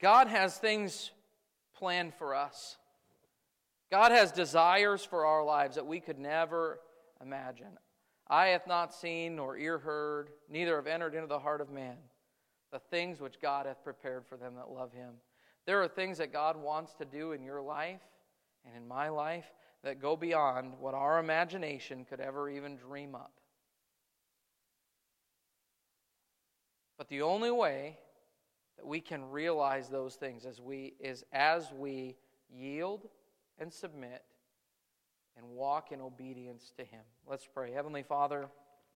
God 0.00 0.28
has 0.28 0.56
things 0.56 1.10
planned 1.76 2.14
for 2.14 2.34
us. 2.34 2.76
God 3.90 4.12
has 4.12 4.30
desires 4.30 5.04
for 5.04 5.26
our 5.26 5.44
lives 5.44 5.74
that 5.74 5.86
we 5.86 6.00
could 6.00 6.18
never 6.18 6.80
imagine. 7.20 7.78
Eye 8.28 8.48
hath 8.48 8.66
not 8.66 8.94
seen, 8.94 9.36
nor 9.36 9.56
ear 9.56 9.78
heard, 9.78 10.30
neither 10.48 10.76
have 10.76 10.86
entered 10.86 11.14
into 11.14 11.26
the 11.26 11.38
heart 11.38 11.60
of 11.60 11.70
man 11.70 11.96
the 12.72 12.78
things 12.78 13.20
which 13.20 13.40
God 13.40 13.66
hath 13.66 13.82
prepared 13.82 14.24
for 14.26 14.36
them 14.36 14.54
that 14.54 14.70
love 14.70 14.92
him. 14.92 15.14
There 15.66 15.82
are 15.82 15.88
things 15.88 16.18
that 16.18 16.32
God 16.32 16.56
wants 16.56 16.94
to 16.94 17.04
do 17.04 17.32
in 17.32 17.42
your 17.42 17.60
life 17.60 18.00
and 18.64 18.76
in 18.76 18.86
my 18.86 19.08
life 19.08 19.52
that 19.82 20.00
go 20.00 20.16
beyond 20.16 20.74
what 20.78 20.94
our 20.94 21.18
imagination 21.18 22.04
could 22.04 22.20
ever 22.20 22.48
even 22.48 22.76
dream 22.76 23.14
up. 23.14 23.32
But 26.98 27.08
the 27.08 27.22
only 27.22 27.50
way 27.50 27.98
that 28.76 28.86
we 28.86 29.00
can 29.00 29.30
realize 29.30 29.88
those 29.88 30.16
things 30.16 30.46
we, 30.60 30.94
is 31.00 31.24
as 31.32 31.72
we 31.72 32.16
yield 32.52 33.08
and 33.60 33.72
submit 33.72 34.24
and 35.36 35.46
walk 35.50 35.92
in 35.92 36.00
obedience 36.00 36.72
to 36.76 36.84
Him. 36.84 37.02
Let's 37.26 37.46
pray. 37.46 37.70
Heavenly 37.72 38.02
Father, 38.02 38.48